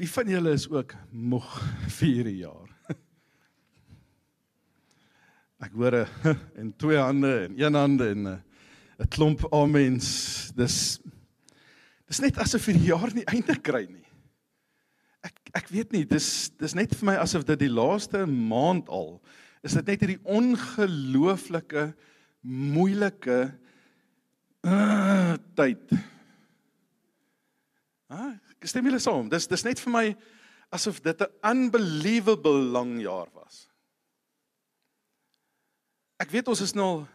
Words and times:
Wie 0.00 0.08
van 0.08 0.28
julle 0.28 0.52
is 0.56 0.68
ook 0.72 0.94
moeg 1.10 1.48
vir 1.98 2.08
hierdie 2.08 2.38
jaar? 2.42 2.68
Ek 5.62 5.74
hoor 5.78 5.94
'n 6.00 6.38
en 6.60 6.70
twee 6.76 6.98
hande 6.98 7.32
en 7.44 7.58
een 7.60 7.76
hande 7.76 8.08
en 8.10 8.22
'n 8.26 9.08
klomp 9.08 9.44
amens. 9.52 10.50
Dis 10.56 10.98
dis 12.08 12.20
net 12.20 12.38
asof 12.38 12.66
hierdie 12.66 12.88
jaar 12.88 13.12
nie 13.14 13.26
einde 13.28 13.54
kry 13.60 13.84
nie. 13.86 14.08
Ek 15.22 15.36
ek 15.54 15.68
weet 15.68 15.92
nie, 15.92 16.04
dis 16.04 16.50
dis 16.58 16.74
net 16.74 16.94
vir 16.96 17.06
my 17.12 17.16
asof 17.20 17.44
dit 17.44 17.58
die 17.58 17.70
laaste 17.72 18.26
maand 18.26 18.88
al 18.88 19.20
is 19.62 19.76
dit 19.78 19.86
net 19.86 20.00
hierdie 20.02 20.22
ongelooflike 20.26 21.92
moeilike 22.42 23.52
uh, 24.66 25.34
tyd. 25.54 25.94
Ah, 28.10 28.34
stem 28.70 28.86
julle 28.86 29.00
saam. 29.02 29.28
Dis 29.32 29.48
dis 29.50 29.64
net 29.64 29.80
vir 29.80 29.92
my 29.92 30.06
asof 30.72 31.02
dit 31.02 31.20
'n 31.20 31.32
unbelievable 31.42 32.62
lang 32.72 33.00
jaar 33.00 33.28
was. 33.34 33.68
Ek 36.18 36.30
weet 36.30 36.48
ons 36.48 36.60
is 36.60 36.74
nou 36.74 37.06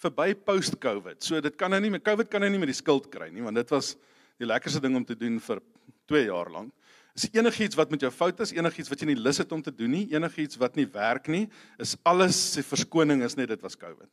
verby 0.00 0.34
post-COVID. 0.34 1.22
So 1.22 1.40
dit 1.40 1.56
kan 1.56 1.70
nou 1.70 1.80
nie 1.80 1.90
met 1.90 2.04
COVID 2.04 2.28
kan 2.28 2.40
nou 2.40 2.50
nie 2.50 2.58
met 2.58 2.68
die 2.72 2.80
skuld 2.80 3.10
kry 3.10 3.30
nie, 3.30 3.42
want 3.42 3.56
dit 3.56 3.70
was 3.70 3.96
die 4.38 4.46
lekkerste 4.46 4.80
ding 4.80 4.96
om 4.96 5.04
te 5.04 5.14
doen 5.14 5.38
vir 5.40 5.60
2 6.06 6.24
jaar 6.24 6.50
lank. 6.50 6.72
Is 7.14 7.28
enigiets 7.34 7.76
wat 7.76 7.90
met 7.90 8.00
jou 8.00 8.10
fout 8.10 8.40
is, 8.40 8.52
enigiets 8.52 8.88
wat 8.88 9.00
jy 9.00 9.10
nie 9.10 9.18
lus 9.20 9.38
het 9.38 9.52
om 9.52 9.62
te 9.62 9.74
doen 9.74 9.90
nie, 9.90 10.06
enigiets 10.14 10.56
wat 10.56 10.76
nie 10.76 10.86
werk 10.86 11.28
nie, 11.28 11.48
is 11.78 11.96
alles 12.04 12.52
se 12.52 12.62
verskoning 12.62 13.22
is 13.22 13.36
net 13.36 13.48
dit 13.48 13.62
was 13.62 13.76
COVID. 13.76 14.08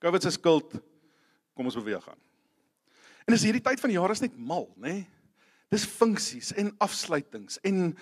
COVID 0.00 0.22
se 0.22 0.30
skuld 0.30 0.74
kom 1.54 1.66
ons 1.70 1.78
beweeg 1.78 2.08
aan. 2.08 2.20
En 3.28 3.36
as 3.36 3.44
hierdie 3.46 3.62
tyd 3.62 3.80
van 3.80 3.92
die 3.92 3.96
jaar 3.96 4.12
is 4.12 4.20
net 4.24 4.34
mal, 4.36 4.66
nê? 4.76 4.98
Nee? 4.98 5.04
Dis 5.74 5.86
funksies 5.90 6.52
en 6.60 6.70
afsluitings 6.84 7.58
en 7.66 7.96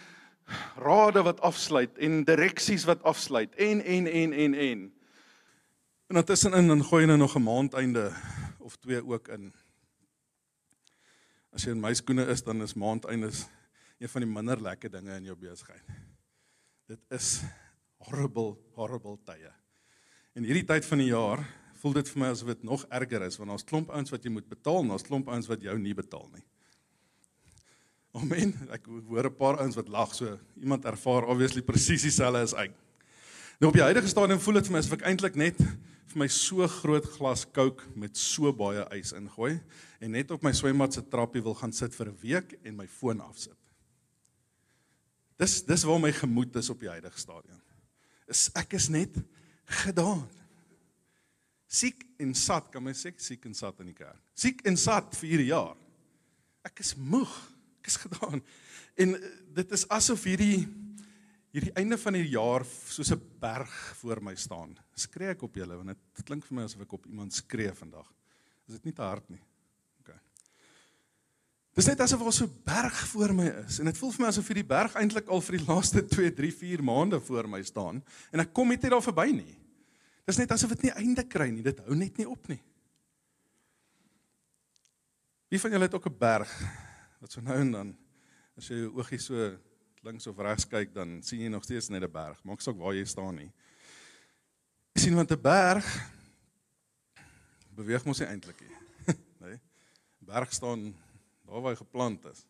rade 0.77 1.23
wat 1.25 1.41
afsluit 1.41 1.99
en 2.05 2.25
direksies 2.29 2.85
wat 2.89 3.03
afsluit 3.09 3.55
en 3.57 3.81
en 3.81 4.07
en 4.07 4.33
en 4.33 4.55
en. 4.55 4.83
En 6.13 6.19
dan 6.19 6.25
tussenin 6.29 6.69
dan 6.69 6.85
gooi 6.85 7.05
jy 7.05 7.09
nou 7.09 7.19
nog 7.19 7.37
'n 7.37 7.43
maandeinde 7.43 8.13
of 8.59 8.77
twee 8.77 9.01
ook 9.05 9.29
in. 9.29 9.53
As 11.53 11.65
jy 11.65 11.71
in 11.71 11.81
my 11.81 11.95
skoene 11.95 12.27
is, 12.27 12.43
dan 12.43 12.63
is 12.63 12.75
maandeindes 12.75 13.47
een 13.99 14.09
van 14.09 14.21
die 14.21 14.31
minder 14.31 14.63
lekker 14.63 14.91
dinge 14.91 15.17
in 15.17 15.25
jou 15.25 15.37
besigheid. 15.37 15.83
Dit 16.87 17.01
is 17.11 17.43
horrible 17.97 18.57
horrible 18.75 19.19
tye. 19.25 19.53
En 20.35 20.45
hierdie 20.45 20.67
tyd 20.67 20.85
van 20.85 20.99
die 20.99 21.11
jaar 21.13 21.47
voel 21.75 21.93
dit 21.93 22.09
vir 22.09 22.21
my 22.21 22.27
asof 22.27 22.49
dit 22.49 22.63
nog 22.63 22.85
erger 22.89 23.23
is 23.23 23.37
want 23.37 23.51
daar's 23.51 23.65
klomp 23.65 23.91
ouens 23.91 24.11
wat 24.11 24.25
jy 24.25 24.31
moet 24.31 24.49
betaal 24.49 24.81
en 24.83 24.89
daar's 24.89 25.09
klomp 25.09 25.29
ouens 25.29 25.47
wat 25.47 25.63
jou 25.63 25.79
nie 25.79 25.95
betaal 25.95 26.29
nie. 26.33 26.45
Amen. 28.13 28.53
Ek 28.69 28.85
hoor 29.09 29.25
'n 29.25 29.37
paar 29.37 29.59
ouens 29.59 29.77
wat 29.77 29.89
lag 29.89 30.15
so. 30.15 30.39
Iemand 30.61 30.85
ervaar 30.85 31.25
obviously 31.25 31.63
presies 31.63 32.03
dieselfde 32.03 32.43
as 32.45 32.53
ek. 32.53 32.73
Nou 33.59 33.71
op 33.71 33.75
die 33.79 33.83
huidige 33.83 34.09
stadium 34.09 34.41
voel 34.41 34.55
dit 34.61 34.67
vir 34.67 34.73
my 34.73 34.79
asof 34.79 34.93
ek 34.99 35.07
eintlik 35.09 35.37
net 35.37 35.57
vir 36.13 36.19
my 36.19 36.29
so 36.29 36.67
groot 36.69 37.07
glas 37.17 37.47
Coke 37.53 37.85
met 37.97 38.17
so 38.17 38.53
baie 38.53 38.85
ys 38.93 39.13
ingooi 39.17 39.61
en 40.01 40.11
net 40.13 40.31
op 40.31 40.43
my 40.43 40.53
swembad 40.53 40.93
se 40.93 41.03
trappie 41.09 41.43
wil 41.43 41.55
gaan 41.55 41.73
sit 41.73 41.95
vir 41.95 42.09
'n 42.09 42.19
week 42.21 42.59
en 42.65 42.77
my 42.77 42.87
foon 42.87 43.21
afsit. 43.21 43.57
Dis 45.39 45.63
dis 45.63 45.85
waar 45.85 46.01
my 46.01 46.13
gemoed 46.13 46.57
is 46.57 46.71
op 46.71 46.81
die 46.81 46.91
huidige 46.91 47.19
stadium. 47.19 47.63
Is 48.29 48.51
ek 48.55 48.75
is 48.75 48.89
net 48.89 49.17
gedaan. 49.65 50.29
Siek 51.67 52.05
en 52.19 52.35
sat, 52.35 52.71
kan 52.71 52.83
my 52.83 52.93
sê 52.93 53.13
siek 53.17 53.47
en 53.47 53.55
sat 53.55 53.81
in 53.81 53.87
die 53.87 53.95
kerk. 53.95 54.21
Siek 54.35 54.61
en 54.67 54.77
sat 54.77 55.17
vir 55.17 55.29
hierdie 55.29 55.47
jaar. 55.49 55.77
Ek 56.63 56.79
is 56.81 56.95
moeg 56.95 57.52
is 57.91 57.97
gedaan. 57.97 58.43
En 58.95 59.15
eh, 59.15 59.31
dit 59.55 59.71
is 59.73 59.89
asof 59.89 60.25
hierdie 60.25 60.69
hierdie 61.53 61.75
einde 61.77 61.99
van 62.01 62.17
die 62.17 62.29
jaar 62.33 62.65
soos 62.89 63.13
'n 63.13 63.21
berg 63.41 63.73
voor 64.01 64.23
my 64.23 64.35
staan. 64.35 64.77
Skree 64.95 65.29
ek 65.29 65.43
op 65.43 65.55
julle 65.55 65.77
want 65.77 65.93
dit 65.93 66.25
klink 66.25 66.45
vir 66.47 66.57
my 66.57 66.63
asof 66.65 66.81
ek 66.81 66.93
op 66.93 67.07
iemand 67.07 67.33
skree 67.33 67.73
vandag. 67.73 68.09
Is 68.67 68.75
dit 68.75 68.85
nie 68.85 68.93
te 68.93 69.03
hard 69.03 69.29
nie? 69.29 69.43
OK. 70.01 70.15
Dis 71.75 71.87
net 71.87 72.01
asof 72.01 72.21
daar 72.21 72.33
so 72.33 72.45
'n 72.45 72.63
berg 72.65 73.07
voor 73.09 73.35
my 73.35 73.47
is 73.67 73.79
en 73.79 73.85
dit 73.85 73.99
voel 73.99 74.13
vir 74.13 74.21
my 74.21 74.29
asof 74.29 74.47
hierdie 74.49 74.65
berg 74.65 74.95
eintlik 74.95 75.29
al 75.29 75.41
vir 75.41 75.59
die 75.59 75.67
laaste 75.67 76.07
2, 76.07 76.33
3, 76.33 76.53
4 76.53 76.83
maande 76.83 77.21
voor 77.21 77.49
my 77.49 77.63
staan 77.63 78.03
en 78.33 78.41
ek 78.41 78.53
kom 78.53 78.69
net 78.69 78.83
nie 78.83 78.91
daar 78.91 79.03
verby 79.03 79.33
nie. 79.33 79.59
Dis 80.25 80.39
net 80.39 80.53
asof 80.53 80.71
dit 80.71 80.83
nie 80.83 80.93
einde 80.93 81.25
kry 81.25 81.51
nie. 81.51 81.63
Dit 81.63 81.79
hou 81.81 81.95
net 81.95 82.17
nie 82.17 82.29
op 82.29 82.49
nie. 82.49 82.63
Wie 85.51 85.61
van 85.61 85.71
julle 85.71 85.85
het 85.85 85.95
ook 85.95 86.07
'n 86.07 86.19
berg 86.19 86.49
wat 87.23 87.31
so 87.31 87.41
nou 87.41 87.55
en 87.55 87.69
dan 87.71 87.91
as 88.59 88.67
jy 88.67 88.81
jou 88.81 88.89
oogie 88.99 89.21
so 89.23 89.51
links 90.03 90.27
of 90.27 90.41
regs 90.43 90.67
kyk 90.67 90.91
dan 90.91 91.21
sien 91.23 91.45
jy 91.45 91.51
nog 91.53 91.63
steeds 91.63 91.89
net 91.89 92.03
'n 92.03 92.11
berg. 92.11 92.39
Maak 92.43 92.61
saak 92.61 92.77
waar 92.77 92.95
jy 92.95 93.05
staan 93.07 93.37
nie. 93.37 93.53
Jy 94.95 95.03
sien 95.03 95.15
want 95.15 95.31
'n 95.31 95.41
berg 95.41 95.87
beweeg 97.77 98.05
mos 98.05 98.19
nie 98.19 98.27
eintlik 98.27 98.61
nie. 98.61 98.77
Nee. 99.43 99.59
Berg 100.19 100.53
staan 100.53 100.95
daar 101.47 101.63
waar 101.63 101.73
hy 101.73 101.77
geplant 101.77 102.25
is. 102.25 102.43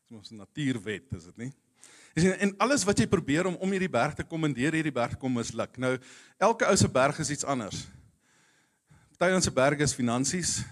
Dis 0.00 0.16
mos 0.16 0.30
'n 0.30 0.36
natuurwet, 0.36 1.12
is 1.12 1.24
dit 1.24 1.36
nie? 1.36 1.52
Jy 2.14 2.22
sien 2.22 2.32
en 2.32 2.56
alles 2.58 2.84
wat 2.84 2.98
jy 2.98 3.06
probeer 3.06 3.46
om 3.46 3.56
om 3.56 3.70
hierdie 3.70 3.92
berg 3.92 4.14
te 4.14 4.24
kom 4.24 4.44
en 4.44 4.54
deur 4.54 4.72
hierdie 4.72 4.92
berg 4.92 5.18
kom 5.18 5.32
misluk. 5.32 5.76
Nou 5.76 5.98
elke 6.38 6.64
ou 6.64 6.76
se 6.76 6.88
berg 6.88 7.18
is 7.18 7.30
iets 7.30 7.44
anders. 7.44 7.86
Party 9.18 9.34
ons 9.34 9.44
se 9.44 9.52
berg 9.52 9.80
is 9.80 9.94
finansies. 9.94 10.64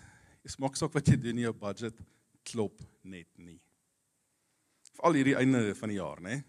Jy 0.42 0.56
maak 0.58 0.76
saak 0.76 0.92
wat 0.92 1.06
jy 1.06 1.16
doen 1.16 1.36
in 1.36 1.44
jou 1.44 1.52
budget 1.52 2.00
klop 2.46 2.80
net 3.02 3.28
nie. 3.36 3.60
Veral 4.96 5.18
hierdie 5.18 5.36
einde 5.38 5.72
van 5.78 5.92
die 5.92 5.98
jaar, 5.98 6.20
né? 6.22 6.42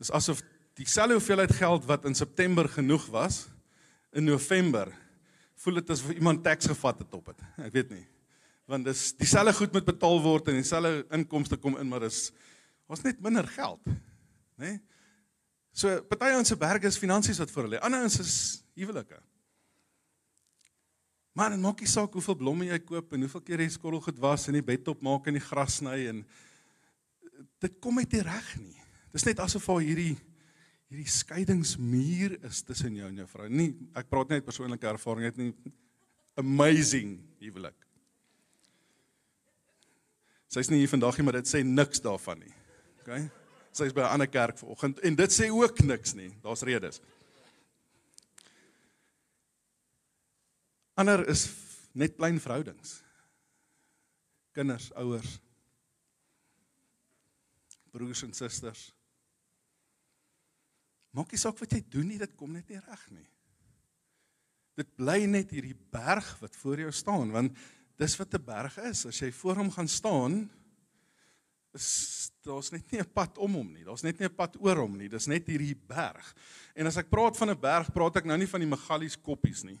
Dis 0.00 0.12
asof 0.14 0.42
dieselfde 0.76 1.16
hoeveelheid 1.16 1.54
geld 1.56 1.86
wat 1.88 2.04
in 2.08 2.14
September 2.14 2.68
genoeg 2.68 3.06
was 3.12 3.46
in 4.16 4.28
November 4.28 4.92
voel 5.56 5.80
dit 5.80 5.90
asof 5.90 6.12
iemand 6.12 6.42
teks 6.44 6.68
gevat 6.68 7.00
het 7.00 7.14
op 7.16 7.30
dit. 7.32 7.46
Ek 7.64 7.72
weet 7.74 7.94
nie. 7.94 8.04
Want 8.68 8.84
dis 8.88 9.08
dieselfde 9.16 9.54
goed 9.56 9.72
moet 9.76 9.86
betaal 9.86 10.20
word 10.24 10.50
en 10.50 10.58
dieselfde 10.58 11.06
inkomste 11.16 11.58
kom 11.60 11.78
in, 11.80 11.88
maar 11.88 12.04
dis 12.04 12.28
ons 12.90 13.02
net 13.02 13.18
minder 13.22 13.46
geld, 13.50 13.80
né? 14.60 14.76
So 15.76 16.00
party 16.08 16.32
ons 16.36 16.48
se 16.48 16.56
berge 16.58 16.88
is 16.88 16.98
finansies 17.00 17.40
wat 17.42 17.50
vir 17.52 17.66
hulle. 17.66 17.80
Ander 17.84 18.04
ons 18.06 18.18
is 18.22 18.36
huwelike. 18.78 19.18
Maar 21.36 21.52
dit 21.52 21.60
maak 21.60 21.82
nie 21.84 21.90
saak 21.90 22.14
hoeveel 22.16 22.38
blomme 22.40 22.66
jy 22.70 22.78
koop 22.80 23.12
en 23.12 23.26
hoeveel 23.26 23.42
keer 23.44 23.60
jy 23.60 23.68
skottel 23.74 24.00
gedwas 24.06 24.48
en 24.48 24.56
die 24.56 24.64
bed 24.64 24.88
op 24.88 25.02
maak 25.04 25.26
en 25.28 25.36
die 25.36 25.44
gras 25.44 25.82
sny 25.82 25.98
en 26.08 26.22
dit 27.60 27.74
kom 27.84 28.00
net 28.00 28.14
nie 28.16 28.22
reg 28.24 28.48
nie. 28.56 28.84
Dis 29.12 29.26
net 29.28 29.42
asof 29.44 29.68
daar 29.68 29.84
hierdie 29.84 30.14
hierdie 30.86 31.10
skeidingsmuur 31.10 32.38
is 32.46 32.62
tussen 32.64 32.94
jou 32.96 33.08
en 33.10 33.18
jou 33.20 33.26
vrou. 33.28 33.48
Nie 33.52 33.74
ek 33.98 34.08
praat 34.08 34.32
net 34.32 34.46
persoonlike 34.46 34.88
ervaring 34.88 35.28
het 35.28 35.40
nie 35.40 35.50
amazing 36.40 37.18
huwelik. 37.42 37.76
Sy's 40.52 40.70
nie 40.72 40.78
hier 40.80 40.92
vandag 40.92 41.18
nie, 41.18 41.26
maar 41.26 41.40
dit 41.40 41.50
sê 41.50 41.60
niks 41.66 42.00
daarvan 42.04 42.40
nie. 42.46 42.54
OK? 43.02 43.12
Sy's 43.76 43.92
by 43.92 44.06
'n 44.06 44.14
ander 44.16 44.30
kerk 44.30 44.56
vanoggend 44.56 45.04
en 45.04 45.14
dit 45.14 45.30
sê 45.30 45.50
ook 45.52 45.84
niks 45.84 46.14
nie. 46.14 46.32
Daar's 46.40 46.62
redes. 46.62 47.02
Ander 50.96 51.26
is 51.28 51.44
net 51.92 52.16
klein 52.16 52.40
verhoudings. 52.40 53.00
Kinders, 54.56 54.88
ouers, 54.96 55.36
broers 57.92 58.22
en 58.24 58.32
susters. 58.36 58.88
Maak 61.16 61.32
nie 61.32 61.40
saak 61.40 61.56
wat 61.60 61.72
jy 61.72 61.82
doen 61.92 62.08
nie, 62.08 62.20
dit 62.20 62.36
kom 62.36 62.52
net 62.52 62.68
nie 62.72 62.80
reg 62.80 63.04
nie. 63.12 63.26
Dit 64.76 64.88
bly 64.96 65.22
net 65.28 65.52
hierdie 65.56 65.76
berg 65.92 66.26
wat 66.42 66.56
voor 66.60 66.84
jou 66.84 66.92
staan, 66.92 67.32
want 67.32 67.56
dis 67.96 68.16
wat 68.20 68.34
'n 68.34 68.44
berg 68.44 68.76
is. 68.84 69.06
As 69.06 69.20
jy 69.20 69.30
voor 69.32 69.56
hom 69.56 69.70
gaan 69.70 69.88
staan, 69.88 70.50
is 71.72 72.30
daar's 72.44 72.72
net 72.72 72.92
nie 72.92 73.00
'n 73.00 73.12
pad 73.12 73.38
om 73.38 73.52
hom 73.54 73.72
nie. 73.72 73.84
Daar's 73.84 74.02
net 74.02 74.18
nie 74.18 74.28
'n 74.28 74.34
pad 74.34 74.56
oor 74.60 74.76
hom 74.76 74.96
nie. 74.96 75.08
Dis 75.08 75.26
net 75.26 75.46
hierdie 75.46 75.74
berg. 75.74 76.34
En 76.74 76.86
as 76.86 76.96
ek 76.96 77.10
praat 77.10 77.36
van 77.36 77.50
'n 77.50 77.60
berg, 77.60 77.92
praat 77.92 78.16
ek 78.16 78.24
nou 78.24 78.36
nie 78.36 78.48
van 78.48 78.60
die 78.60 78.68
Magalies 78.68 79.16
koppies 79.16 79.64
nie. 79.64 79.78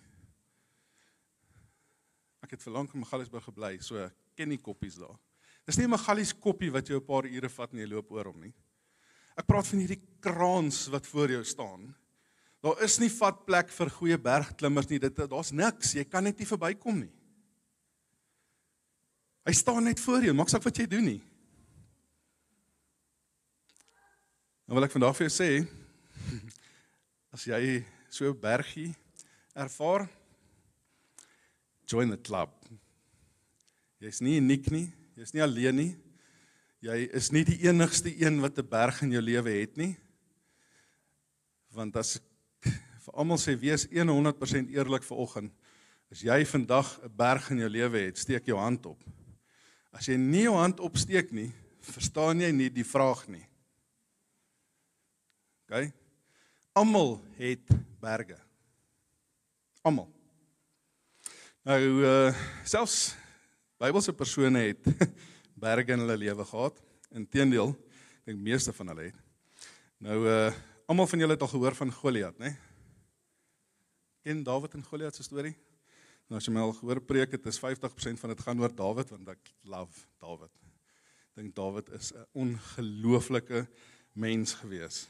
Ek 2.46 2.54
het 2.54 2.62
verlang 2.62 2.86
in 2.94 3.02
Magaliesburg 3.02 3.42
gebly, 3.48 3.72
so 3.82 3.98
ken 4.38 4.52
nie 4.52 4.60
koppies 4.62 5.00
daar. 5.00 5.16
Dis 5.66 5.78
nie 5.78 5.86
'n 5.86 5.90
Magalies 5.90 6.32
koppie 6.32 6.70
wat 6.70 6.86
jou 6.86 7.00
'n 7.00 7.04
paar 7.04 7.26
ure 7.26 7.48
vat 7.48 7.72
en 7.72 7.78
jy 7.78 7.88
loop 7.90 8.10
oor 8.12 8.26
hom 8.26 8.40
nie. 8.40 8.54
Ek 9.36 9.46
praat 9.46 9.66
van 9.66 9.78
hierdie 9.80 10.00
kraans 10.20 10.86
wat 10.88 11.06
voor 11.06 11.28
jou 11.28 11.44
staan. 11.44 11.94
Daar 12.62 12.82
is 12.82 12.98
nie 12.98 13.08
vat 13.08 13.44
plek 13.44 13.68
vir 13.68 13.90
goeie 13.90 14.18
bergklimmers 14.18 14.88
nie. 14.88 14.98
Dit 14.98 15.16
daar's 15.16 15.50
niks. 15.50 15.94
Jy 15.94 16.04
kan 16.04 16.24
net 16.24 16.38
nie 16.38 16.46
verbykom 16.46 17.00
nie. 17.00 17.12
Hy 19.44 19.52
staan 19.52 19.84
net 19.84 20.00
voor 20.00 20.22
jou. 20.22 20.34
Maak 20.34 20.48
saak 20.48 20.62
wat 20.62 20.76
jy 20.76 20.86
doen 20.86 21.04
nie. 21.04 21.22
Nou 24.66 24.74
wil 24.78 24.84
ek 24.84 24.92
vandag 24.92 25.16
vir 25.16 25.28
jou 25.28 25.34
sê 25.34 25.68
as 27.34 27.44
jy 27.44 27.84
so 28.08 28.32
bergie 28.32 28.94
ervaar, 29.54 30.08
join 31.86 32.10
the 32.10 32.18
club. 32.20 32.50
Jy's 34.02 34.20
nie 34.20 34.36
uniek 34.40 34.68
nie, 34.70 34.90
jy's 35.16 35.32
nie 35.32 35.42
alleen 35.44 35.78
nie. 35.78 35.92
Jy 36.84 37.06
is 37.16 37.30
nie 37.32 37.44
die 37.46 37.58
enigste 37.66 38.12
een 38.12 38.40
wat 38.42 38.58
'n 38.58 38.68
berg 38.68 39.02
in 39.02 39.12
jou 39.12 39.22
lewe 39.22 39.50
het 39.50 39.76
nie. 39.76 39.96
Want 41.72 41.96
as 41.96 42.16
ek 42.16 42.72
vir 43.06 43.14
almal 43.14 43.38
sê 43.38 43.58
wees 43.58 43.86
100% 43.86 44.70
eerlik 44.70 45.02
vanoggend, 45.02 45.52
as 46.10 46.20
jy 46.20 46.44
vandag 46.44 47.00
'n 47.02 47.16
berg 47.16 47.50
in 47.50 47.58
jou 47.58 47.68
lewe 47.68 47.98
het, 47.98 48.18
steek 48.18 48.46
jou 48.46 48.58
hand 48.58 48.86
op. 48.86 49.02
As 49.92 50.06
jy 50.06 50.16
nie 50.16 50.42
jou 50.42 50.54
hand 50.54 50.80
opsteek 50.80 51.32
nie, 51.32 51.52
verstaan 51.80 52.40
jy 52.40 52.52
nie 52.52 52.70
die 52.70 52.84
vraag 52.84 53.28
nie. 53.28 53.46
OK? 55.68 55.92
Almal 56.74 57.22
het 57.38 57.66
berge. 58.00 58.38
Almal. 59.82 60.15
Nou 61.66 61.82
uh 62.06 62.30
selfs 62.62 63.16
Bybelse 63.82 64.12
persone 64.14 64.60
het 64.68 64.84
berge 65.64 65.96
in 65.96 66.04
hulle 66.04 66.14
lewe 66.20 66.44
gehad. 66.46 66.78
Inteendeel, 67.10 67.72
ek 68.22 68.30
dink 68.30 68.44
meeste 68.46 68.70
van 68.76 68.92
hulle 68.92 69.08
het. 69.08 69.18
Nou 70.06 70.20
uh 70.30 70.52
almal 70.86 71.10
van 71.10 71.24
julle 71.24 71.34
het 71.34 71.42
al 71.42 71.50
gehoor 71.50 71.74
van 71.74 71.90
Goliat, 71.90 72.38
né? 72.38 72.52
Ken 74.22 74.46
Dawid 74.46 74.78
en 74.78 74.86
Goliat 74.86 75.18
se 75.18 75.26
storie? 75.26 75.56
Nou 76.30 76.38
as 76.38 76.46
jy 76.46 76.54
my 76.54 76.62
al 76.62 76.76
gehoor 76.78 77.02
preek 77.02 77.34
het, 77.34 77.50
is 77.50 77.58
50% 77.58 78.22
van 78.22 78.36
dit 78.36 78.46
gaan 78.46 78.62
oor 78.62 78.70
Dawid 78.70 79.10
want 79.10 79.34
ek 79.34 79.54
love 79.66 80.06
Dawid. 80.22 80.54
Ek 81.34 81.42
dink 81.42 81.58
Dawid 81.58 81.90
is 81.98 82.14
'n 82.14 82.30
ongelooflike 82.46 83.66
mens 84.14 84.54
gewees. 84.62 85.08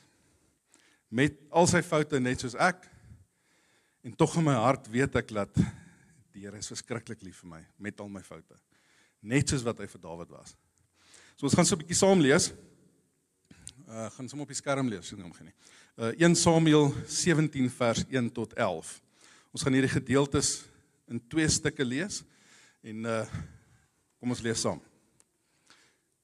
Met 1.13 1.37
al 1.53 1.69
sy 1.69 1.85
foute 1.85 2.17
net 2.17 2.41
soos 2.41 2.57
ek 2.57 2.89
en 4.01 4.17
tog 4.17 4.41
in 4.41 4.49
my 4.49 4.57
hart 4.57 4.89
weet 4.89 5.21
ek 5.21 5.29
dat 5.29 5.53
die 6.37 6.45
Here 6.45 6.61
is 6.61 6.69
verskriklik 6.69 7.23
lief 7.25 7.41
vir 7.41 7.51
my 7.55 7.63
met 7.81 8.01
al 8.01 8.11
my 8.13 8.21
foute. 8.25 8.59
Net 9.25 9.49
soos 9.49 9.65
wat 9.65 9.81
hy 9.81 9.89
vir 9.89 10.03
Dawid 10.03 10.33
was. 10.35 10.53
So 11.37 11.49
ons 11.49 11.57
gaan 11.57 11.65
so 11.65 11.77
'n 11.77 11.81
bietjie 11.81 11.97
saam 11.97 12.21
lees. 12.21 12.53
Uh 13.89 14.11
gaan 14.11 14.29
sommer 14.29 14.45
op 14.45 14.53
die 14.53 14.61
skerm 14.61 14.89
lees, 14.89 15.07
sien 15.09 15.21
hom 15.21 15.33
geen 15.33 15.49
nie. 15.49 15.57
Uh 15.97 16.13
1 16.29 16.37
Samuel 16.37 16.93
17 17.09 17.71
vers 17.71 18.05
1 18.11 18.31
tot 18.33 18.53
11. 18.53 19.01
Ons 19.53 19.63
gaan 19.63 19.73
hierdie 19.73 19.93
gedeeltes 19.93 20.67
in 21.09 21.21
twee 21.29 21.49
stukke 21.49 21.85
lees 21.85 22.23
en 22.83 23.05
uh 23.05 23.25
kom 24.21 24.31
ons 24.31 24.43
lees 24.43 24.61
saam. 24.61 24.81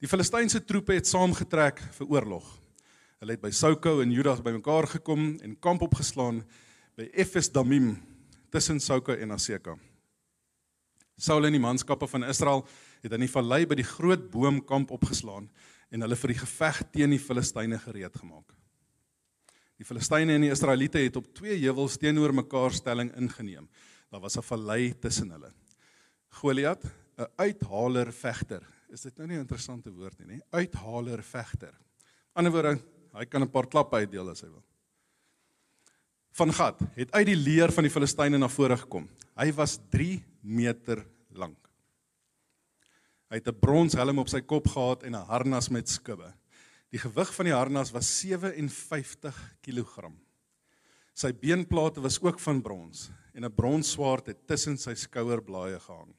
Die 0.01 0.09
Filistynse 0.09 0.61
troepe 0.61 0.93
het 0.93 1.07
saamgetrek 1.07 1.81
vir 1.81 2.07
oorlog. 2.07 2.45
Hulle 3.21 3.33
het 3.33 3.41
by 3.41 3.51
Soko 3.51 4.01
en 4.03 4.11
Juda 4.11 4.35
bymekaar 4.37 4.87
gekom 4.87 5.39
en 5.41 5.57
kamp 5.61 5.83
opgeslaan 5.83 6.43
by 6.97 7.09
Efes 7.15 7.49
Damim 7.49 7.97
tussen 8.51 8.81
Soko 8.81 9.13
en 9.13 9.31
Aseka. 9.31 9.79
Saul 11.17 11.47
en 11.47 11.53
die 11.53 11.63
manskappe 11.63 12.09
van 12.09 12.25
Israel 12.25 12.67
het 13.03 13.13
in 13.13 13.21
die 13.21 13.31
vallei 13.31 13.67
by 13.67 13.77
die 13.79 13.87
groot 13.87 14.31
boom 14.31 14.61
kamp 14.65 14.91
opgeslaan 14.91 15.49
en 15.93 16.05
hulle 16.05 16.17
vir 16.17 16.33
die 16.33 16.41
geveg 16.41 16.83
teen 16.93 17.11
die 17.11 17.21
Filistyne 17.21 17.79
gereed 17.79 18.17
gemaak. 18.17 18.55
Die 19.77 19.87
Filistyne 19.87 20.37
en 20.37 20.47
die 20.47 20.53
Israeliete 20.53 21.03
het 21.03 21.17
op 21.19 21.33
twee 21.35 21.57
heuwels 21.59 21.99
teenoor 21.99 22.35
mekaar 22.37 22.73
stelling 22.75 23.11
ingeneem. 23.19 23.69
Daar 24.11 24.21
was 24.21 24.37
'n 24.37 24.43
vallei 24.43 24.95
tussen 24.95 25.31
hulle. 25.31 25.53
Goliat, 26.29 26.85
'n 27.19 27.27
uithaler 27.37 28.13
vegter. 28.13 28.63
Is 28.91 29.03
dit 29.03 29.17
nou 29.19 29.27
nie 29.27 29.37
'n 29.37 29.41
interessante 29.41 29.91
woord 29.91 30.19
nie, 30.19 30.37
nê? 30.37 30.41
Uithaler 30.51 31.23
vegter. 31.23 31.75
Ander 32.35 32.53
woorde, 32.53 32.79
hy 33.13 33.25
kan 33.25 33.43
'n 33.43 33.51
paar 33.51 33.67
klappe 33.67 33.97
uitdeel 33.97 34.31
as 34.31 34.41
hy 34.41 34.49
wil. 34.49 34.65
Van 36.33 36.53
Gad 36.53 36.81
het 36.95 37.13
uit 37.13 37.27
die 37.27 37.37
leer 37.37 37.73
van 37.73 37.85
die 37.85 37.91
Filistyne 37.91 38.39
na 38.39 38.49
vore 38.49 38.77
gekom. 38.77 39.09
Hy 39.37 39.53
was 39.53 39.79
3 39.91 40.25
meter 40.43 41.07
lank. 41.31 41.59
Hy 43.31 43.39
het 43.41 43.49
'n 43.49 43.61
bronshelm 43.61 44.19
op 44.19 44.29
sy 44.29 44.41
kop 44.41 44.69
gehad 44.69 45.03
en 45.03 45.15
'n 45.15 45.27
harnas 45.27 45.69
met 45.71 45.89
skubbe. 45.89 46.35
Die 46.91 46.99
gewig 46.99 47.35
van 47.35 47.45
die 47.45 47.55
harnas 47.55 47.91
was 47.91 48.21
57 48.21 49.57
kg. 49.63 50.13
Sy 51.15 51.33
beenplate 51.33 52.01
was 52.01 52.21
ook 52.21 52.41
van 52.41 52.63
brons 52.63 53.11
en 53.33 53.45
'n 53.45 53.55
bronsswaard 53.55 54.27
het 54.27 54.47
tussen 54.47 54.77
sy 54.77 54.95
skouerblaaie 54.95 55.81
gehang. 55.81 56.15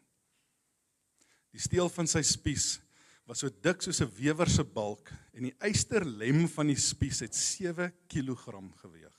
Die 1.51 1.61
steel 1.61 1.89
van 1.89 2.07
sy 2.07 2.21
spies 2.21 2.79
was 3.25 3.39
so 3.39 3.49
dik 3.49 3.81
soos 3.81 4.01
'n 4.01 4.11
wewer 4.17 4.49
se 4.49 4.63
balk 4.63 5.11
en 5.33 5.43
die 5.43 5.55
eysterlem 5.59 6.47
van 6.47 6.67
die 6.67 6.79
spies 6.79 7.19
het 7.19 7.35
7 7.35 7.93
kg 8.07 8.73
geweg. 8.81 9.13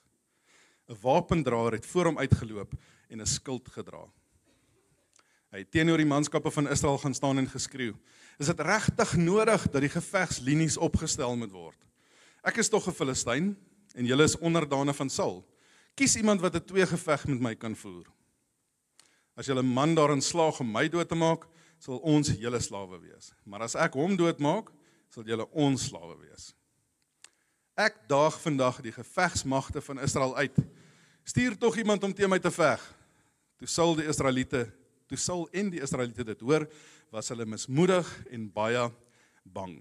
'n 0.89 0.99
Wapendraer 1.01 1.73
het 1.73 1.87
voor 1.87 2.05
hom 2.07 2.19
uitgeloop 2.19 2.75
en 3.09 3.21
'n 3.21 3.27
skild 3.27 3.69
gedra. 3.69 4.11
Hy 5.55 5.61
het 5.63 5.71
teenoor 5.71 6.01
die 6.03 6.09
manskappe 6.11 6.51
van 6.51 6.67
Israel 6.67 6.97
gaan 6.99 7.15
staan 7.15 7.39
en 7.39 7.47
geskreeu: 7.47 7.95
"Is 8.43 8.51
dit 8.51 8.61
regtig 8.61 9.17
nodig 9.17 9.63
dat 9.71 9.81
die 9.81 9.93
gevegslinies 9.93 10.77
opgestel 10.77 11.37
moet 11.37 11.53
word? 11.53 11.79
Ek 12.43 12.57
is 12.59 12.69
tog 12.69 12.89
'n 12.89 12.93
Filistyn 12.93 13.57
en 13.95 14.05
julle 14.07 14.25
is 14.25 14.39
onderdane 14.39 14.95
van 14.95 15.11
Saul." 15.11 15.47
Kies 15.95 16.17
iemand 16.17 16.41
wat 16.41 16.55
'n 16.55 16.65
twee 16.65 16.87
geveg 16.87 17.27
met 17.27 17.41
my 17.41 17.55
kan 17.55 17.77
voer. 17.77 18.05
As 19.37 19.47
julle 19.47 19.63
man 19.63 19.95
daarin 19.95 20.23
slaag 20.23 20.61
om 20.61 20.73
my 20.73 20.89
dood 20.89 21.09
te 21.09 21.15
maak, 21.15 21.47
sal 21.79 21.99
ons 21.99 22.29
julle 22.29 22.61
slawe 22.61 23.01
wees. 23.01 23.33
Maar 23.45 23.63
as 23.63 23.75
ek 23.75 23.93
hom 23.93 24.17
doodmaak, 24.17 24.73
sal 25.09 25.23
julle 25.23 25.47
ons 25.53 25.85
slawe 25.85 26.19
wees. 26.19 26.55
Ek 27.77 28.09
daag 28.09 28.41
vandag 28.41 28.81
die 28.83 28.93
gevegsmagte 28.93 29.81
van 29.81 29.99
Israel 29.99 30.37
uit. 30.37 30.57
Stuur 31.25 31.59
tog 31.59 31.77
iemand 31.77 32.03
om 32.05 32.15
teen 32.15 32.31
my 32.31 32.39
te 32.39 32.51
veg. 32.51 32.95
Toe 33.59 33.69
sal 33.69 33.95
die 33.95 34.07
Israeliete, 34.07 34.73
toe 35.15 35.23
sal 35.23 35.47
en 35.55 35.71
die 35.73 35.83
Israeliete 35.85 36.27
dit 36.27 36.45
hoor, 36.45 36.67
was 37.15 37.31
hulle 37.31 37.47
mismoedig 37.47 38.09
en 38.35 38.49
baie 38.51 38.89
bang. 39.55 39.77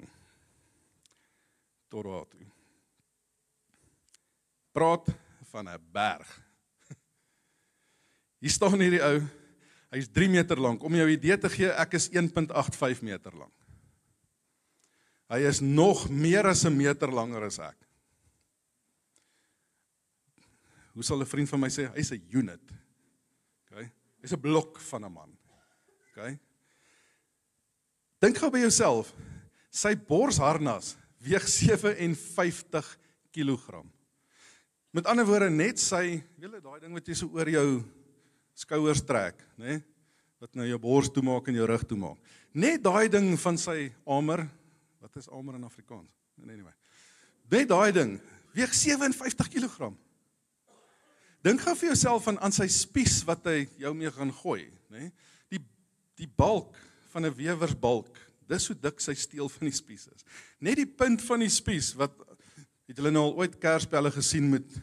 Tot 1.90 2.06
waar 2.06 2.28
toe? 2.30 2.46
Praat 4.74 5.10
van 5.52 5.70
'n 5.70 5.82
berg. 5.94 6.30
Hier 8.42 8.54
staan 8.54 8.82
hierdie 8.82 9.02
ou. 9.02 9.22
Hy's 9.94 10.10
3 10.10 10.30
meter 10.30 10.58
lank. 10.58 10.82
Om 10.84 10.96
jou 10.96 11.10
idee 11.10 11.38
te 11.38 11.50
gee, 11.50 11.70
ek 11.70 11.94
is 11.94 12.10
1.85 12.10 13.04
meter 13.06 13.34
lank. 13.38 13.54
Hy 15.30 15.40
is 15.46 15.62
nog 15.62 16.10
meer 16.10 16.46
as 16.50 16.66
'n 16.66 16.74
meter 16.78 17.10
langer 17.10 17.46
as 17.46 17.60
ek. 17.60 17.78
Hoe 20.94 21.04
sal 21.04 21.22
'n 21.22 21.26
vriend 21.26 21.50
van 21.50 21.60
my 21.60 21.70
sê, 21.70 21.90
hy's 21.94 22.12
'n 22.12 22.26
unit. 22.30 22.83
Hy's 24.24 24.34
'n 24.34 24.40
blok 24.40 24.80
van 24.80 25.06
'n 25.06 25.12
man. 25.12 25.38
OK? 26.10 26.38
Dink 28.24 28.38
gou 28.38 28.50
by 28.50 28.60
jouself. 28.60 29.14
Sy 29.70 29.96
borsharnas 29.96 30.96
weeg 31.20 31.44
57 31.48 32.98
kg. 33.32 33.84
Met 34.94 35.08
ander 35.10 35.26
woorde 35.26 35.50
net 35.50 35.80
sy, 35.80 36.24
julle 36.40 36.62
daai 36.62 36.80
ding 36.80 36.94
wat 36.94 37.08
jy 37.08 37.16
so 37.18 37.28
oor 37.34 37.50
jou 37.50 37.84
skouers 38.54 39.02
trek, 39.02 39.40
nê? 39.58 39.66
Nee? 39.66 39.84
Wat 40.44 40.56
nou 40.60 40.68
jou 40.68 40.80
bors 40.80 41.10
toe 41.10 41.24
maak 41.24 41.48
en 41.48 41.56
jou 41.56 41.66
rug 41.66 41.84
toe 41.88 41.98
maak. 41.98 42.20
Net 42.54 42.84
daai 42.84 43.10
ding 43.10 43.40
van 43.40 43.58
sy 43.58 43.94
armer, 44.06 44.44
wat 45.00 45.16
is 45.16 45.30
armer 45.32 45.56
in 45.56 45.64
Afrikaans? 45.64 46.12
Nee 46.38 46.56
nee 46.56 46.64
nee. 46.64 46.76
Net 47.50 47.70
daai 47.72 47.92
ding 47.96 48.18
weeg 48.54 48.74
57 48.76 49.50
kg. 49.50 49.94
Dink 51.44 51.62
gou 51.62 51.76
vir 51.76 51.90
jouself 51.92 52.24
van 52.24 52.40
aan 52.40 52.56
sy 52.56 52.68
spies 52.72 53.22
wat 53.28 53.46
hy 53.46 53.68
jou 53.78 53.94
mee 53.94 54.12
gaan 54.12 54.32
gooi, 54.32 54.72
nê? 54.90 55.08
Nee? 55.08 55.12
Die 55.50 55.62
die 56.16 56.30
balk 56.30 56.78
van 57.12 57.26
'n 57.26 57.36
wewersbalk. 57.36 58.18
Dis 58.48 58.68
hoe 58.68 58.76
dik 58.76 59.00
sy 59.02 59.14
steel 59.14 59.50
van 59.50 59.68
die 59.68 59.76
spies 59.76 60.08
is. 60.08 60.24
Net 60.60 60.76
die 60.76 60.86
punt 60.86 61.22
van 61.22 61.40
die 61.40 61.50
spies 61.50 61.94
wat 61.96 62.14
Het 62.94 63.00
julle 63.00 63.14
nou 63.16 63.24
al 63.30 63.38
ooit 63.40 63.56
kerspelle 63.58 64.12
gesien 64.12 64.50
met 64.52 64.76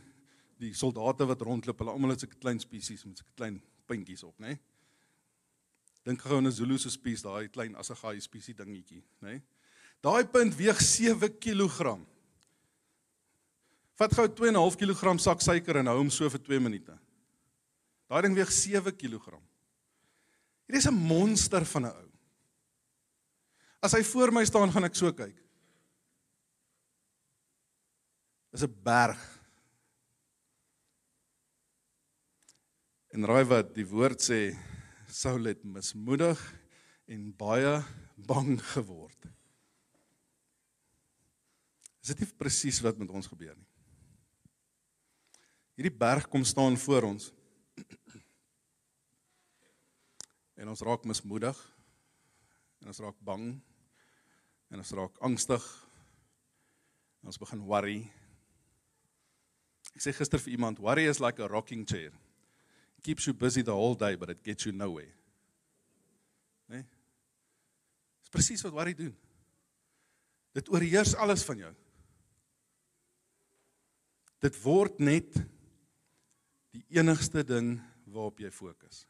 die 0.61 0.73
soldate 0.77 1.27
wat 1.29 1.43
rondloop? 1.45 1.83
Hulle 1.83 1.93
almal 1.93 2.15
het 2.15 2.25
so 2.25 2.27
'n 2.27 2.41
klein 2.41 2.61
spesies 2.61 3.05
met 3.05 3.19
so 3.19 3.25
'n 3.25 3.37
klein 3.37 3.63
puntjies 3.87 4.23
op, 4.25 4.39
né? 4.39 4.47
Nee? 4.47 4.61
Dink 6.05 6.21
gou 6.21 6.37
aan 6.37 6.47
'n 6.47 6.53
Zulu 6.53 6.79
se 6.79 6.91
spies, 6.91 7.23
daai 7.23 7.49
klein 7.49 7.77
assegaai 7.77 8.21
spiesie 8.21 8.55
dingetjie, 8.55 9.05
né? 9.21 9.29
Nee? 9.29 9.43
Daai 10.01 10.25
punt 10.25 10.57
weeg 10.57 10.81
7 10.81 11.39
kg. 11.39 12.01
Vat 14.01 14.15
gou 14.17 14.27
2.5 14.33 14.79
kg 14.81 15.19
sak 15.21 15.43
suiker 15.45 15.83
en 15.83 15.91
hou 15.93 15.99
hom 15.99 16.11
so 16.11 16.29
vir 16.33 16.41
2 16.41 16.61
minute. 16.65 16.95
Daai 18.09 18.23
ding 18.25 18.39
weeg 18.39 18.51
7 18.51 18.97
kg. 18.97 19.37
Hier 20.67 20.79
is 20.79 20.89
'n 20.89 20.95
monster 20.95 21.65
van 21.65 21.87
'n 21.87 21.93
ou. 21.93 22.09
As 23.83 23.93
hy 23.93 24.03
voor 24.03 24.33
my 24.33 24.45
staan, 24.45 24.73
gaan 24.73 24.85
ek 24.85 24.95
so 24.95 25.13
kyk. 25.13 25.37
is 28.53 28.63
'n 28.63 28.83
berg. 28.83 29.21
En 33.15 33.27
raai 33.27 33.45
wat 33.45 33.75
die 33.75 33.87
woord 33.87 34.21
sê, 34.23 34.57
Saul 35.07 35.45
het 35.45 35.65
mismoedig 35.65 36.39
en 37.07 37.33
baie 37.37 37.83
bang 38.17 38.61
geword. 38.75 39.27
Is 42.03 42.15
dit 42.15 42.21
nie 42.21 42.39
presies 42.39 42.81
wat 42.81 42.99
met 42.99 43.11
ons 43.11 43.27
gebeur 43.27 43.57
nie? 43.57 43.70
Hierdie 45.81 45.97
berg 45.97 46.27
kom 46.29 46.43
staan 46.45 46.75
voor 46.77 47.07
ons. 47.09 47.31
En 50.61 50.69
ons 50.69 50.81
raak 50.85 51.07
mismoedig. 51.09 51.57
En 52.85 52.91
ons 52.93 52.99
raak 53.01 53.21
bang. 53.25 53.45
En 54.69 54.83
ons 54.83 54.91
raak 54.99 55.15
angstig. 55.25 55.69
En 57.23 57.31
ons 57.33 57.41
begin 57.41 57.63
worry. 57.65 57.95
Ek 59.95 60.05
sê 60.05 60.13
gister 60.13 60.43
vir 60.45 60.53
iemand, 60.59 60.83
worry 60.85 61.07
is 61.09 61.21
like 61.25 61.41
a 61.41 61.49
rocking 61.49 61.87
chair. 61.89 62.13
It 62.99 63.07
keeps 63.09 63.25
you 63.25 63.33
busy 63.33 63.65
the 63.65 63.73
whole 63.73 63.97
day 63.97 64.19
but 64.21 64.29
it 64.29 64.43
gets 64.45 64.67
you 64.69 64.77
nowhere. 64.77 65.15
Né? 66.69 66.83
Nee? 66.83 66.85
Dis 68.21 68.35
presies 68.37 68.67
wat 68.69 68.77
worry 68.77 68.93
doen. 68.99 69.17
Dit 70.53 70.69
oorheers 70.69 71.17
alles 71.17 71.47
van 71.49 71.65
jou. 71.65 71.73
Dit 74.45 74.61
word 74.61 75.01
net 75.01 75.41
die 76.75 76.85
enigste 76.99 77.43
ding 77.47 77.79
waarop 78.11 78.41
jy 78.43 78.51
fokus. 78.55 79.05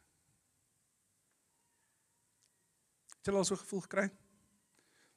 Het 3.20 3.28
jy 3.28 3.36
al 3.36 3.44
so 3.44 3.54
'n 3.54 3.64
gevoel 3.64 3.80
gekry? 3.80 4.10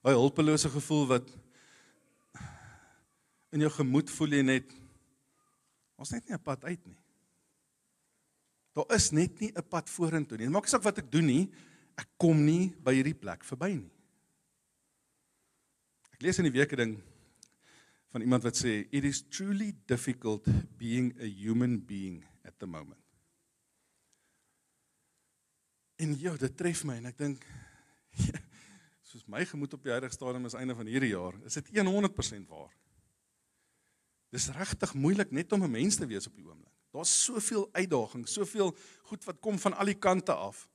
Daai 0.03 0.15
hulpelose 0.15 0.69
gevoel 0.69 1.07
wat 1.07 1.27
in 3.51 3.59
jou 3.59 3.69
gemoed 3.69 4.09
voel 4.09 4.33
jy 4.35 4.41
net 4.43 4.73
ons 5.95 6.11
net 6.11 6.27
nie 6.27 6.35
'n 6.35 6.43
pad 6.43 6.65
uit 6.65 6.85
nie. 6.85 6.99
Daar 8.73 8.91
is 8.95 9.11
net 9.11 9.39
nie 9.39 9.51
'n 9.55 9.63
pad 9.69 9.89
vorentoe 9.89 10.37
nie. 10.37 10.49
Maak 10.49 10.63
nie 10.63 10.69
saak 10.69 10.83
wat 10.83 10.97
ek 10.97 11.11
doen 11.11 11.25
nie, 11.25 11.51
ek 11.97 12.09
kom 12.17 12.45
nie 12.45 12.75
by 12.83 12.93
hierdie 12.93 13.19
plek 13.19 13.43
verby 13.43 13.75
nie. 13.75 13.91
Ek 16.13 16.21
lees 16.21 16.39
in 16.39 16.45
die 16.45 16.59
week 16.59 16.73
'n 16.73 16.77
ding 16.77 17.03
van 18.09 18.21
iemand 18.21 18.43
wat 18.43 18.55
sê 18.55 18.87
it 18.91 19.03
is 19.03 19.21
truly 19.21 19.73
difficult 19.85 20.45
being 20.77 21.13
a 21.21 21.25
human 21.25 21.79
being 21.79 22.23
at 22.43 22.53
the 22.59 22.67
moment. 22.67 23.01
En 25.95 26.15
ja, 26.19 26.35
dit 26.37 26.57
tref 26.57 26.83
my 26.83 26.97
en 26.99 27.09
ek 27.11 27.17
dink 27.17 27.43
soos 29.09 29.25
my 29.29 29.43
gemoed 29.45 29.73
op 29.77 29.83
die 29.85 29.93
huidige 29.93 30.15
stadium 30.15 30.49
is 30.49 30.57
einde 30.57 30.75
van 30.75 30.89
hierdie 30.89 31.13
jaar, 31.13 31.37
is 31.47 31.59
dit 31.59 31.71
100% 31.79 32.49
waar. 32.49 32.71
Dis 34.33 34.49
regtig 34.55 34.95
moeilik 34.97 35.31
net 35.31 35.51
om 35.53 35.63
'n 35.63 35.71
mens 35.71 35.95
te 35.95 36.07
wees 36.09 36.27
op 36.27 36.35
die 36.35 36.45
oomblik. 36.45 36.71
Daar's 36.93 37.13
soveel 37.23 37.69
uitdagings, 37.73 38.33
soveel 38.33 38.75
goed 39.09 39.23
wat 39.25 39.39
kom 39.39 39.59
van 39.59 39.73
al 39.73 39.85
die 39.85 39.97
kante 39.97 40.33
af 40.33 40.67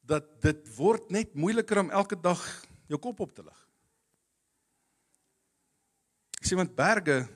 dat 0.00 0.40
dit 0.42 0.76
word 0.76 1.10
net 1.10 1.34
moeiliker 1.34 1.78
om 1.78 1.90
elke 1.90 2.16
dag 2.20 2.42
jou 2.86 2.98
kop 2.98 3.20
op 3.20 3.34
te 3.34 3.42
lig. 3.42 3.68
Ek 6.38 6.46
sê 6.46 6.56
want 6.56 6.74
berge 6.74 7.26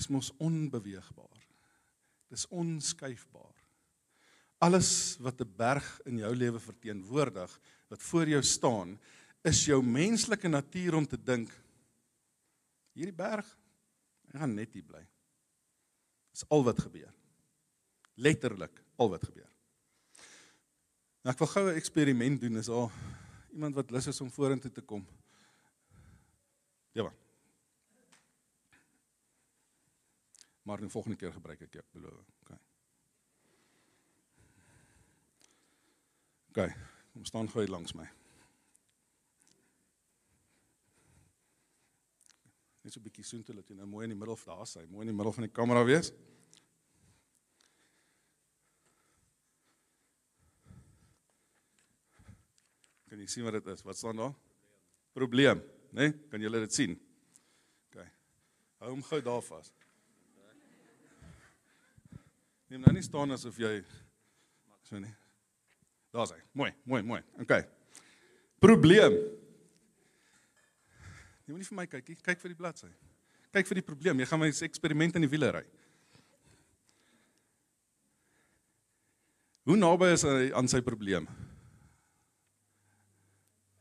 is 0.00 0.08
mos 0.08 0.32
onbeweegbaar. 0.40 1.46
Dis 2.30 2.46
onskuifbaar. 2.48 3.56
Alles 4.60 5.16
wat 5.20 5.40
'n 5.40 5.56
berg 5.56 6.00
in 6.04 6.18
jou 6.18 6.34
lewe 6.36 6.60
verteenwoordig, 6.60 7.60
wat 7.88 8.02
voor 8.02 8.28
jou 8.28 8.42
staan, 8.42 8.98
is 9.42 9.64
jou 9.64 9.82
menslike 9.82 10.48
natuur 10.48 10.94
om 10.94 11.06
te 11.06 11.16
dink 11.16 11.50
hierdie 12.92 13.16
berg 13.16 13.46
gaan 14.32 14.54
net 14.54 14.74
hier 14.74 14.84
bly. 14.84 15.02
Dis 16.30 16.44
al 16.48 16.64
wat 16.64 16.78
gebeur. 16.78 17.12
Letterlik 18.14 18.84
al 18.96 19.10
wat 19.10 19.24
gebeur. 19.24 19.48
Nou 21.22 21.34
ek 21.34 21.38
wil 21.38 21.48
gou 21.48 21.64
'n 21.70 21.76
eksperiment 21.76 22.40
doen. 22.40 22.56
Is 22.56 22.68
al 22.68 22.90
iemand 23.52 23.74
wat 23.74 23.90
lus 23.90 24.06
is 24.06 24.20
om 24.20 24.30
vorentoe 24.30 24.72
te 24.72 24.82
kom? 24.82 25.06
Ja. 26.92 27.02
Man. 27.02 27.29
Maar 30.62 30.80
die 30.80 30.88
volgende 30.88 31.16
keer 31.16 31.32
gebruik 31.32 31.60
ek 31.60 31.80
ek 31.80 31.92
beloof. 31.92 32.26
OK. 32.42 32.56
OK. 36.50 36.64
Kom 37.12 37.24
staan 37.24 37.48
gou 37.50 37.62
hier 37.62 37.72
langs 37.72 37.94
my. 37.94 38.06
Net 42.80 42.92
so 42.92 43.00
'n 43.00 43.04
bietjie 43.04 43.24
soontoe 43.24 43.54
dat 43.54 43.68
jy 43.68 43.76
nou 43.76 43.86
mooi 43.86 44.04
in 44.04 44.10
die 44.14 44.18
middel 44.18 44.36
van 44.36 44.56
daar 44.56 44.66
sy, 44.66 44.84
mooi 44.86 45.02
in 45.06 45.12
die 45.12 45.16
middel 45.16 45.32
van 45.32 45.44
die 45.44 45.52
kamera 45.52 45.84
wees. 45.84 46.12
Kan 53.10 53.18
jy 53.18 53.26
sien 53.26 53.44
wat 53.44 53.52
dit 53.52 53.66
is? 53.66 53.82
Wat 53.82 53.96
staan 53.98 54.16
daar? 54.16 54.34
Probleem, 55.12 55.58
né? 55.90 56.08
Nee? 56.08 56.28
Kan 56.30 56.40
julle 56.40 56.60
dit 56.62 56.72
sien? 56.72 56.92
OK. 57.88 58.04
Hou 58.78 58.90
hom 58.90 59.02
gou 59.02 59.20
daar 59.20 59.42
vas. 59.42 59.72
Neem 62.70 62.84
nou 62.84 62.92
nie 62.94 63.02
staan 63.02 63.34
asof 63.34 63.56
jy 63.58 63.80
so 64.86 64.98
nie. 65.02 65.10
Daar's 66.14 66.30
hy. 66.30 66.38
Mooi, 66.54 66.70
mooi, 66.86 67.00
mooi. 67.02 67.18
OK. 67.42 67.56
Probleem. 68.62 69.16
Jy 71.46 71.54
moenie 71.54 71.66
vir 71.66 71.78
my 71.80 71.86
kyk 71.90 72.12
nie. 72.12 72.18
Kyk 72.22 72.38
vir 72.38 72.52
die 72.52 72.58
bladsy. 72.60 72.90
Kyk 73.50 73.66
vir 73.66 73.80
die 73.80 73.86
probleem. 73.88 74.22
Jy 74.22 74.30
gaan 74.30 74.42
my 74.42 74.50
eksperiment 74.68 75.18
in 75.18 75.26
die 75.26 75.32
wiele 75.32 75.50
ry. 75.58 75.64
Hoe 79.66 79.78
naby 79.78 80.14
is 80.14 80.22
hy 80.26 80.48
aan 80.54 80.70
sy 80.70 80.78
probleem? 80.86 81.26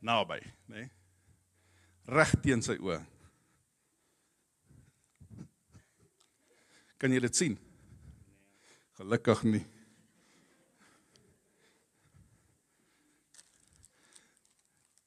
Naby, 0.01 0.41
né? 0.65 0.81
Nee? 0.81 0.91
Reg 2.10 2.34
teen 2.41 2.65
sy 2.65 2.79
oë. 2.81 3.03
Kan 6.98 7.13
jy 7.13 7.22
dit 7.29 7.38
sien? 7.38 7.65
Gelukkig 9.00 9.44
nie. 9.48 9.62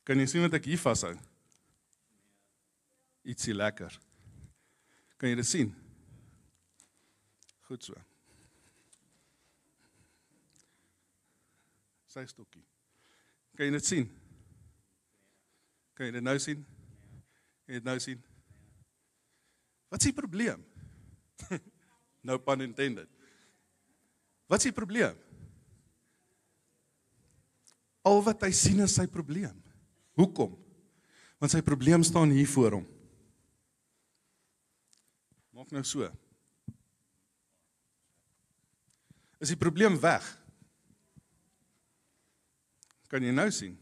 Kan 0.09 0.17
jy 0.17 0.25
sien 0.33 0.47
wat 0.47 0.57
ek 0.57 0.71
hier 0.71 0.81
vashou? 0.81 1.13
Ietsie 3.29 3.53
lekker. 3.53 3.99
Kan 5.21 5.29
jy 5.29 5.37
dit 5.43 5.51
sien? 5.51 5.75
Goed 7.69 7.85
so. 7.85 8.01
Sy 12.17 12.25
stokkie. 12.33 12.65
Kan 13.53 13.69
jy 13.69 13.77
dit 13.77 13.93
sien? 13.93 14.11
Kan 15.93 16.09
jy 16.09 16.17
dit 16.17 16.31
nou 16.33 16.39
sien? 16.41 16.65
Kan 17.63 17.77
jy 17.77 17.85
dit 17.85 17.93
nou 17.93 18.01
sien? 18.01 18.29
Wat 19.93 20.01
is 20.01 20.09
die 20.09 20.17
probleem? 20.17 20.65
no 22.27 22.41
pun 22.41 22.65
intended. 22.65 23.21
Wat 24.52 24.61
is 24.61 24.68
die 24.68 24.76
probleem? 24.76 25.16
Al 28.04 28.18
wat 28.26 28.42
hy 28.44 28.50
sien 28.52 28.82
is 28.85 28.92
sy 28.99 29.06
probleem. 29.09 29.54
Hoekom? 30.21 30.52
Want 31.40 31.54
sy 31.54 31.62
probleem 31.64 32.04
staan 32.04 32.35
hier 32.37 32.50
voor 32.52 32.76
hom. 32.76 32.85
Maak 35.56 35.73
nou 35.73 35.80
so. 35.88 36.04
Is 39.40 39.54
die 39.54 39.59
probleem 39.59 39.97
weg? 40.02 40.26
Kan 43.09 43.25
jy 43.25 43.32
nou 43.32 43.49
sien? 43.56 43.78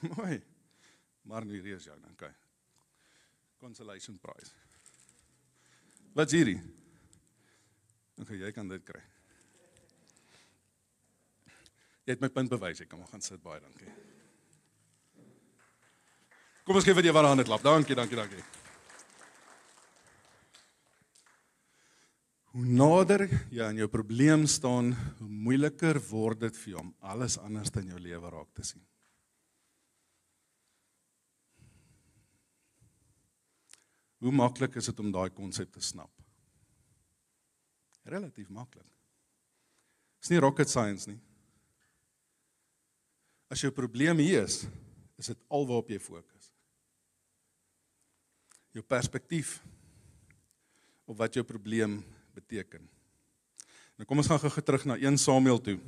Mooi. 0.14 0.40
Maar 1.28 1.44
nie 1.44 1.60
reus 1.60 1.84
jou 1.84 1.98
dan, 2.00 2.16
okay. 2.16 2.32
Consolation 3.60 4.16
prize. 4.24 4.56
Wat's 6.16 6.32
hierdie? 6.32 6.56
Okay, 8.24 8.40
jy 8.40 8.56
kan 8.56 8.72
dit 8.72 8.88
kry. 8.88 9.04
Jy 12.08 12.14
het 12.14 12.22
my 12.24 12.30
punt 12.32 12.48
bewys, 12.48 12.78
ek 12.80 12.88
kan 12.88 13.02
maar 13.02 13.10
gaan 13.12 13.20
sit 13.20 13.42
baie 13.44 13.60
dankie. 13.60 13.90
Kom 16.64 16.78
ons 16.80 16.86
gee 16.88 16.96
vir 16.96 17.04
jou 17.04 17.12
'n 17.12 17.28
hande 17.28 17.44
klap. 17.44 17.60
Dankie, 17.60 17.94
dankie, 17.94 18.16
dankie. 18.16 18.44
Hoe 22.56 22.64
nader 22.64 23.28
jy 23.52 23.62
aan 23.62 23.76
jou 23.76 23.88
probleem 23.88 24.46
staan, 24.46 24.94
hoe 25.18 25.28
moeiliker 25.28 26.00
word 26.08 26.40
dit 26.40 26.56
vir 26.56 26.72
jou 26.72 26.80
om 26.80 26.94
alles 27.00 27.36
anders 27.38 27.76
in 27.76 27.88
jou 27.92 27.98
lewe 27.98 28.30
raak 28.30 28.54
te 28.54 28.62
sien. 28.62 28.86
Hoe 34.18 34.32
maklik 34.32 34.76
is 34.76 34.86
dit 34.86 35.00
om 35.00 35.12
daai 35.12 35.30
konsep 35.30 35.72
te 35.72 35.80
snap? 35.80 36.10
Relatief 38.04 38.48
maklik. 38.48 38.88
Dis 40.20 40.30
nie 40.30 40.40
rocket 40.40 40.68
science 40.68 41.06
nie. 41.06 41.27
As 43.48 43.64
jou 43.64 43.72
probleem 43.72 44.20
hier 44.20 44.44
is, 44.44 44.66
is 45.16 45.32
dit 45.32 45.40
alwaarop 45.48 45.88
jy 45.88 45.98
fokus. 46.02 46.50
Jou 48.76 48.84
perspektief 48.84 49.56
op 51.08 51.16
wat 51.16 51.34
jou 51.34 51.44
probleem 51.48 51.96
beteken. 52.36 52.84
Nou 53.96 54.06
kom 54.06 54.20
ons 54.20 54.28
gaan 54.28 54.40
gou 54.42 54.62
terug 54.62 54.84
na 54.86 54.98
1 55.00 55.16
Samuel 55.18 55.58
toe. 55.64 55.78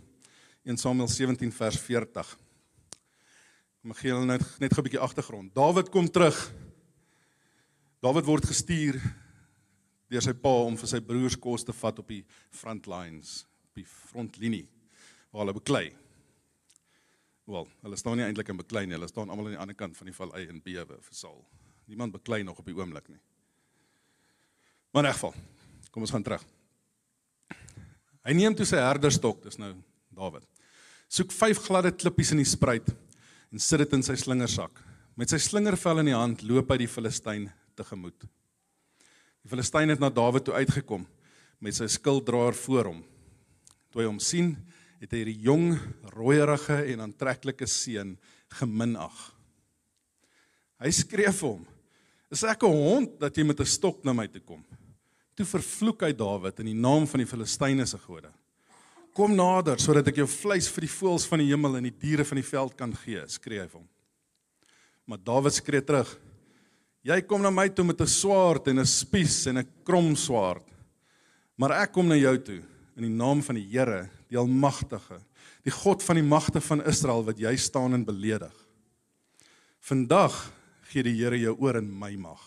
1 0.65 0.81
Samuel 0.81 1.09
17 1.13 1.53
vers 1.53 1.77
40. 1.85 2.33
Kom 3.81 3.93
ek 3.93 4.01
gee 4.01 4.17
hulle 4.17 4.27
net 4.27 4.45
net 4.61 4.73
gou 4.73 4.81
'n 4.81 4.89
bietjie 4.89 5.05
agtergrond. 5.05 5.55
Dawid 5.55 5.93
kom 5.93 6.09
terug. 6.09 6.37
Dawid 8.01 8.25
word 8.25 8.49
gestuur 8.49 8.97
deur 10.09 10.23
sy 10.23 10.33
pa 10.33 10.65
om 10.65 10.77
vir 10.77 10.89
sy 10.89 11.01
broers 11.01 11.37
kos 11.37 11.65
te 11.65 11.73
vat 11.73 11.99
op 11.99 12.09
die 12.09 12.25
front 12.51 12.87
lines, 12.87 13.47
op 13.69 13.75
die 13.75 13.85
frontlinie 13.85 14.67
waar 15.31 15.45
hulle 15.45 15.61
beklei 15.61 15.95
Wel, 17.51 17.67
hulle 17.83 17.99
staan 17.99 18.21
nie 18.21 18.27
eintlik 18.29 18.53
in 18.53 18.59
beklei 18.61 18.85
nie. 18.87 18.95
Hulle 18.95 19.09
staan 19.11 19.31
almal 19.31 19.49
aan 19.49 19.57
die 19.57 19.63
ander 19.65 19.79
kant 19.79 19.97
van 19.99 20.07
die 20.07 20.15
vallei 20.15 20.45
in 20.47 20.61
bewe 20.63 20.99
vir 21.03 21.17
Saul. 21.17 21.41
Niemand 21.91 22.15
beklei 22.15 22.45
nog 22.47 22.61
op 22.63 22.69
die 22.69 22.77
oomblik 22.77 23.09
nie. 23.11 23.19
Maar 24.95 25.09
in 25.09 25.15
geval, 25.17 25.35
kom 25.91 26.07
ons 26.07 26.13
gaan 26.15 26.27
terug. 26.27 26.45
Hy 28.27 28.35
neem 28.37 28.55
toe 28.55 28.67
sy 28.69 28.79
herderstok, 28.79 29.43
dis 29.43 29.59
nou 29.59 29.73
Dawid. 30.15 30.47
Soek 31.11 31.33
vyf 31.35 31.63
gladde 31.65 31.91
klippies 31.97 32.31
in 32.35 32.43
die 32.43 32.47
spruit 32.47 32.87
en 33.51 33.63
sit 33.63 33.83
dit 33.83 33.95
in 33.99 34.05
sy 34.07 34.15
slingersak. 34.21 34.83
Met 35.19 35.33
sy 35.33 35.41
slingervel 35.43 36.05
in 36.05 36.11
die 36.13 36.19
hand 36.19 36.45
loop 36.47 36.71
hy 36.71 36.83
die 36.85 36.91
Filistyn 36.91 37.49
tegemoet. 37.79 38.29
Die 39.43 39.51
Filistyn 39.51 39.91
het 39.91 40.03
na 40.03 40.11
Dawid 40.13 40.47
toe 40.47 40.55
uitgekom 40.55 41.07
met 41.59 41.75
sy 41.75 41.89
skilddraer 41.91 42.55
voor 42.63 42.93
hom. 42.93 43.01
Toe 43.91 44.05
hy 44.05 44.07
hom 44.07 44.21
sien, 44.23 44.55
het 45.01 45.15
hy 45.15 45.23
hierdie 45.23 45.41
jong, 45.47 45.73
rooierige 46.13 46.77
en 46.93 47.07
aantreklike 47.07 47.67
seun 47.69 48.17
geminag. 48.61 49.17
Hy 50.81 50.93
skree 50.93 51.33
vir 51.33 51.49
hom: 51.49 51.65
"Is 52.31 52.45
ek 52.45 52.63
'n 52.65 52.73
hond 52.73 53.19
dat 53.21 53.37
jy 53.37 53.45
met 53.45 53.61
'n 53.61 53.67
stok 53.67 54.05
na 54.05 54.13
my 54.13 54.27
toe 54.27 54.41
kom?" 54.41 54.65
Toe 55.37 55.47
vervloek 55.47 56.03
hy 56.03 56.13
Dawid 56.13 56.61
in 56.61 56.67
die 56.67 56.75
naam 56.75 57.07
van 57.07 57.19
die 57.19 57.27
Filistyne 57.27 57.87
se 57.87 57.99
gode. 57.99 58.31
"Kom 59.15 59.35
nader 59.35 59.79
sodat 59.79 60.09
ek 60.09 60.17
jou 60.17 60.27
vleis 60.27 60.69
vir 60.69 60.83
die 60.83 60.95
voëls 61.01 61.27
van 61.27 61.39
die 61.39 61.49
hemel 61.49 61.77
en 61.77 61.85
die 61.85 61.99
diere 61.99 62.25
van 62.25 62.37
die 62.37 62.51
veld 62.51 62.77
kan 62.77 62.93
gee," 62.93 63.27
skree 63.27 63.61
hy 63.61 63.69
vir 63.69 63.81
hom. 63.81 63.89
Maar 65.07 65.19
Dawid 65.19 65.55
skree 65.55 65.81
terug: 65.81 66.19
"Jy 67.03 67.23
kom 67.23 67.43
na 67.43 67.51
my 67.51 67.69
toe 67.69 67.85
met 67.85 68.01
'n 68.01 68.07
swaard 68.07 68.69
en 68.69 68.81
'n 68.81 68.87
spies 68.87 69.47
en 69.47 69.59
'n 69.59 69.69
krom 69.85 70.15
swaard, 70.15 70.67
maar 71.57 71.73
ek 71.83 71.93
kom 71.93 72.07
na 72.07 72.17
jou 72.17 72.39
toe 72.39 72.63
in 72.97 73.03
die 73.03 73.17
naam 73.17 73.43
van 73.43 73.55
die 73.55 73.67
Here, 73.67 74.11
die 74.31 74.39
Almagtige, 74.39 75.19
die 75.67 75.75
God 75.75 76.05
van 76.07 76.21
die 76.21 76.27
magte 76.27 76.63
van 76.63 76.85
Israel 76.89 77.25
wat 77.27 77.41
jy 77.43 77.53
staan 77.61 77.97
en 77.97 78.07
beledig. 78.07 78.55
Vandag 79.85 80.37
gee 80.91 81.05
die 81.07 81.17
Here 81.19 81.39
jou 81.39 81.57
oor 81.59 81.81
in 81.81 81.91
my 81.91 82.13
mag. 82.21 82.41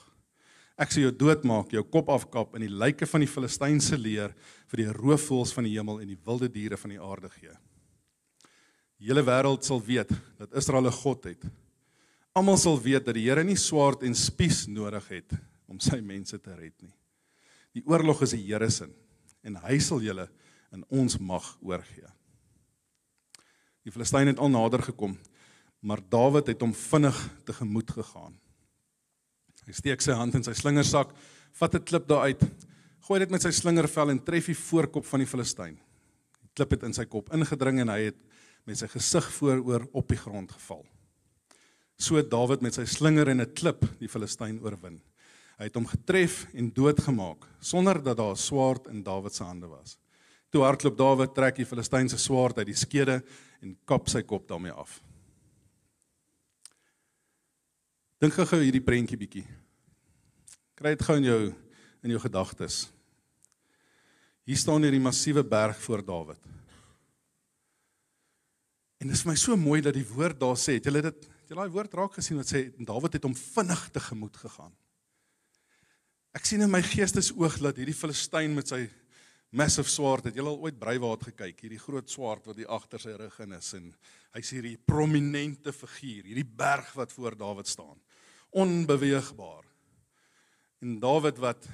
Ek 0.79 0.89
sal 0.93 1.05
jou 1.05 1.13
doodmaak, 1.13 1.73
jou 1.75 1.83
kop 1.85 2.09
afkap 2.09 2.55
en 2.57 2.63
die 2.65 2.71
lyke 2.71 3.05
van 3.09 3.21
die 3.21 3.29
Filistynse 3.29 3.97
leer 3.99 4.33
vir 4.71 4.81
die 4.81 4.95
roofvoëls 4.95 5.53
van 5.53 5.67
die 5.67 5.75
hemel 5.75 6.01
en 6.01 6.09
die 6.09 6.19
wilde 6.25 6.49
diere 6.51 6.79
van 6.79 6.95
die 6.95 7.01
aarde 7.01 7.29
gee. 7.35 7.53
Die 8.97 9.11
hele 9.11 9.25
wêreld 9.27 9.67
sal 9.67 9.83
weet 9.83 10.09
dat 10.39 10.55
Israel 10.57 10.87
'n 10.87 10.97
God 11.03 11.25
het. 11.25 11.43
Almal 12.33 12.57
sal 12.57 12.79
weet 12.81 13.05
dat 13.05 13.15
die 13.15 13.29
Here 13.29 13.43
nie 13.43 13.57
swaard 13.57 14.03
en 14.03 14.15
spies 14.15 14.67
nodig 14.67 15.07
het 15.09 15.33
om 15.67 15.79
sy 15.79 16.01
mense 16.01 16.39
te 16.39 16.55
red 16.55 16.73
nie. 16.81 16.93
Die 17.73 17.83
oorlog 17.85 18.23
is 18.23 18.31
die 18.31 18.45
Here 18.47 18.69
se 18.69 18.89
en 19.43 19.55
hy 19.55 19.77
sal 19.79 20.01
julle 20.01 20.29
in 20.73 20.83
ons 20.89 21.17
mag 21.21 21.45
oorgee. 21.61 22.09
Die 23.83 23.91
Filistyn 23.91 24.31
het 24.31 24.39
al 24.39 24.51
nader 24.51 24.81
gekom, 24.81 25.17
maar 25.83 26.01
Dawid 26.09 26.47
het 26.47 26.61
hom 26.63 26.73
vinnig 26.73 27.17
tegemoet 27.45 27.91
gegaan. 27.91 28.37
Hy 29.67 29.75
steek 29.75 30.03
sy 30.03 30.15
hand 30.17 30.35
in 30.35 30.43
sy 30.43 30.55
slingersak, 30.55 31.11
vat 31.59 31.75
'n 31.75 31.83
klip 31.83 32.07
daar 32.07 32.27
uit, 32.27 32.41
gooi 33.07 33.19
dit 33.19 33.29
met 33.29 33.41
sy 33.41 33.51
slingervel 33.51 34.09
en 34.09 34.23
tref 34.23 34.45
die 34.45 34.55
voorkop 34.55 35.05
van 35.05 35.19
die 35.19 35.27
Filistyn. 35.27 35.75
Die 36.41 36.51
klip 36.55 36.71
het 36.71 36.83
in 36.83 36.93
sy 36.93 37.05
kop 37.05 37.31
ingedring 37.33 37.79
en 37.79 37.89
hy 37.89 37.99
het 38.11 38.19
met 38.65 38.77
sy 38.77 38.87
gesig 38.87 39.31
vooroor 39.31 39.87
op 39.93 40.07
die 40.07 40.17
grond 40.17 40.51
geval. 40.51 40.85
So 41.97 42.15
het 42.15 42.29
Dawid 42.31 42.61
met 42.61 42.73
sy 42.73 42.85
slinger 42.85 43.29
en 43.29 43.41
'n 43.41 43.53
klip 43.53 43.85
die 43.99 44.07
Filistyn 44.07 44.59
oorwin. 44.63 45.01
Hy 45.57 45.65
het 45.65 45.75
hom 45.75 45.85
getref 45.85 46.47
en 46.53 46.71
doodgemaak 46.71 47.45
sonder 47.59 48.01
dat 48.03 48.17
daar 48.17 48.31
'n 48.31 48.37
swaard 48.37 48.87
in 48.87 49.03
Dawid 49.03 49.33
se 49.35 49.43
hande 49.43 49.67
was. 49.67 49.97
Toe 50.53 50.61
hardloop 50.61 50.97
Dawid, 50.99 51.33
trek 51.33 51.57
die 51.57 51.65
Filistynse 51.65 52.19
swaard 52.21 52.59
uit 52.61 52.69
die 52.69 52.77
skede 52.77 53.23
en 53.63 53.73
kap 53.89 54.05
sy 54.11 54.21
kop 54.21 54.45
daarmee 54.45 54.75
af. 54.77 54.99
Dink 58.21 58.37
gou 58.37 58.59
hierdie 58.61 58.83
prentjie 58.85 59.17
bietjie. 59.17 59.47
Kry 60.77 60.93
dit 60.93 61.01
gou 61.07 61.17
in 61.17 61.25
jou 61.31 61.41
in 62.03 62.13
jou 62.13 62.21
gedagtes. 62.21 62.83
Hier 64.43 64.59
staan 64.59 64.83
hierdie 64.83 65.01
massiewe 65.01 65.41
berg 65.47 65.79
voor 65.85 66.03
Dawid. 66.05 66.49
En 68.99 69.09
dit 69.09 69.15
is 69.15 69.25
my 69.25 69.35
so 69.39 69.57
mooi 69.57 69.81
dat 69.81 69.95
die 69.95 70.05
woord 70.05 70.37
daar 70.39 70.59
sê, 70.59 70.77
het 70.77 70.85
julle 70.87 71.01
dit, 71.03 71.25
het 71.25 71.49
julle 71.49 71.63
daai 71.63 71.73
woord 71.73 71.95
raak 71.97 72.19
gesien 72.19 72.37
wat 72.37 72.51
sê 72.51 72.67
Dawid 72.77 73.17
het 73.17 73.25
hom 73.25 73.33
vinnig 73.39 73.87
tegemoet 73.95 74.37
gegaan. 74.45 74.73
Ek 76.37 76.45
sien 76.45 76.61
in 76.61 76.71
my 76.71 76.83
geestesoog 76.85 77.57
dat 77.63 77.79
hierdie 77.81 77.97
Filistyn 77.97 78.53
met 78.53 78.69
sy 78.69 78.85
massive 79.53 79.89
swaard. 79.89 80.27
Het 80.27 80.39
jy 80.39 80.45
al 80.45 80.57
ooit 80.65 80.79
Breiwaard 80.81 81.27
gekyk? 81.29 81.61
Hierdie 81.65 81.81
groot 81.81 82.09
swaard 82.09 82.45
wat 82.49 82.59
hier 82.59 82.71
agter 82.73 83.01
sy 83.01 83.13
rug 83.19 83.35
in 83.45 83.53
is 83.57 83.69
en 83.77 83.91
hy's 84.33 84.51
hierdie 84.55 84.77
prominente 84.89 85.73
figuur 85.75 86.25
hierdie 86.25 86.47
berg 86.47 86.89
wat 86.97 87.13
voor 87.13 87.37
Dawid 87.37 87.69
staan. 87.69 87.99
Onbeweegbaar. 88.49 89.65
En 90.83 90.97
Dawid 91.01 91.41
wat 91.43 91.67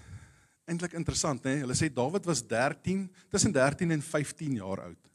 eintlik 0.70 0.94
interessant 1.00 1.46
nê 1.48 1.62
hulle 1.64 1.78
sê 1.78 1.90
Dawid 1.94 2.28
was 2.30 2.44
13 2.46 3.08
tussen 3.32 3.56
13 3.56 3.96
en 3.96 4.04
15 4.06 4.60
jaar 4.60 4.84
oud 4.90 5.14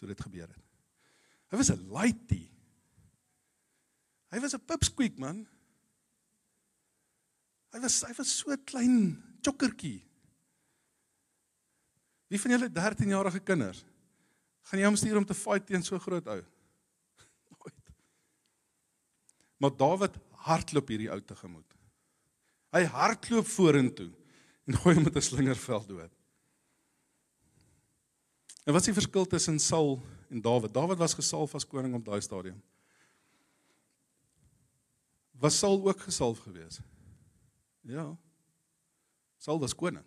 toe 0.00 0.08
dit 0.10 0.24
gebeur 0.26 0.48
het. 0.48 0.64
Hy 1.52 1.60
was 1.60 1.70
'n 1.70 1.88
laaitie 1.92 2.48
hy 4.32 4.40
was 4.40 4.54
'n 4.54 4.64
pipsqueak 4.64 5.18
man. 5.18 5.46
Hy 7.72 7.80
was 7.80 8.00
hy 8.02 8.12
was 8.16 8.32
so 8.32 8.56
klein 8.64 9.20
chokkertjie 9.44 10.00
Wie 12.32 12.40
van 12.40 12.54
julle 12.54 12.70
13-jarige 12.72 13.42
kinders 13.44 13.82
gaan 14.70 14.80
jy 14.80 14.86
hom 14.86 14.96
stuur 14.96 15.18
om 15.20 15.26
te 15.28 15.36
fight 15.36 15.66
teen 15.68 15.82
so 15.84 15.98
groot 16.00 16.28
ou? 16.32 16.38
Nooit. 17.52 17.90
Maar 19.60 19.74
Dawid 19.76 20.16
hardloop 20.46 20.92
hierdie 20.94 21.10
ou 21.12 21.18
te 21.20 21.36
gemoed. 21.36 21.74
Hy 22.72 22.86
hardloop 22.88 23.50
vorentoe 23.52 24.08
en 24.64 24.78
gooi 24.80 24.94
hom 24.96 25.04
met 25.04 25.18
'n 25.18 25.26
slingerveld 25.28 25.90
dood. 25.90 26.14
En 28.64 28.72
wat 28.72 28.80
is 28.80 28.88
die 28.88 28.96
verskil 28.96 29.26
tussen 29.26 29.58
Saul 29.58 30.00
en 30.30 30.40
Dawid? 30.40 30.72
Dawid 30.72 30.98
was 30.98 31.18
gesalf 31.18 31.54
as 31.54 31.66
koning 31.66 31.94
op 31.98 32.04
daai 32.06 32.22
stadium. 32.22 32.62
Was 35.36 35.58
Saul 35.58 35.84
ook 35.84 36.00
gesalf 36.00 36.38
geweest? 36.38 36.80
Ja. 37.82 38.16
Saul 39.36 39.60
was 39.60 39.74
koning 39.74 40.06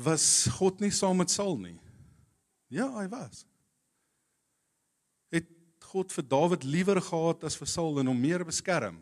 was 0.00 0.48
God 0.56 0.80
nie 0.80 0.92
saam 0.94 1.20
met 1.20 1.32
Saul 1.32 1.58
nie? 1.60 1.76
Ja, 2.72 2.86
hy 2.94 3.06
was. 3.10 3.44
Het 5.34 5.48
God 5.90 6.12
vir 6.14 6.26
Dawid 6.30 6.64
liewer 6.64 7.00
gehad 7.02 7.44
as 7.44 7.58
vir 7.58 7.68
Saul 7.68 8.00
en 8.00 8.10
hom 8.10 8.20
meer 8.20 8.44
beskerm? 8.46 9.00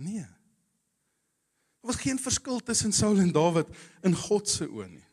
Nee. 0.00 0.24
Daar 1.80 1.92
was 1.92 2.00
geen 2.00 2.18
verskil 2.20 2.60
tussen 2.64 2.92
Saul 2.96 3.20
en 3.22 3.32
Dawid 3.32 3.70
in 4.06 4.16
God 4.16 4.48
se 4.48 4.66
oë 4.66 4.88
nie. 4.90 5.06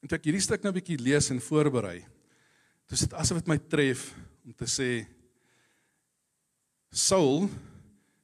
En 0.00 0.08
toe 0.08 0.16
ek 0.16 0.30
hierdie 0.30 0.42
stuk 0.42 0.64
nou 0.64 0.72
'n 0.72 0.80
bietjie 0.80 0.96
lees 0.96 1.28
en 1.30 1.40
voorberei, 1.44 2.00
dis 2.88 3.04
dit 3.04 3.12
asof 3.12 3.38
dit 3.38 3.48
my 3.48 3.58
tref 3.58 4.14
om 4.44 4.54
te 4.56 4.64
sê 4.64 5.06
Saul 6.90 7.50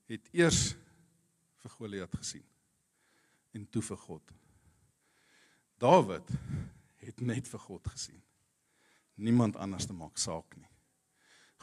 het 0.08 0.24
eers 0.32 0.74
vir 1.60 1.70
Goliat 1.70 2.16
gesien 2.16 2.44
en 3.56 3.66
toe 3.72 3.82
vir 3.82 4.00
God. 4.04 4.32
Dawid 5.80 6.30
het 7.06 7.20
net 7.24 7.48
vir 7.48 7.62
God 7.66 7.88
gesien. 7.92 8.22
Niemand 9.16 9.56
anders 9.56 9.88
te 9.88 9.96
maak 9.96 10.20
saak 10.20 10.56
nie. 10.60 10.68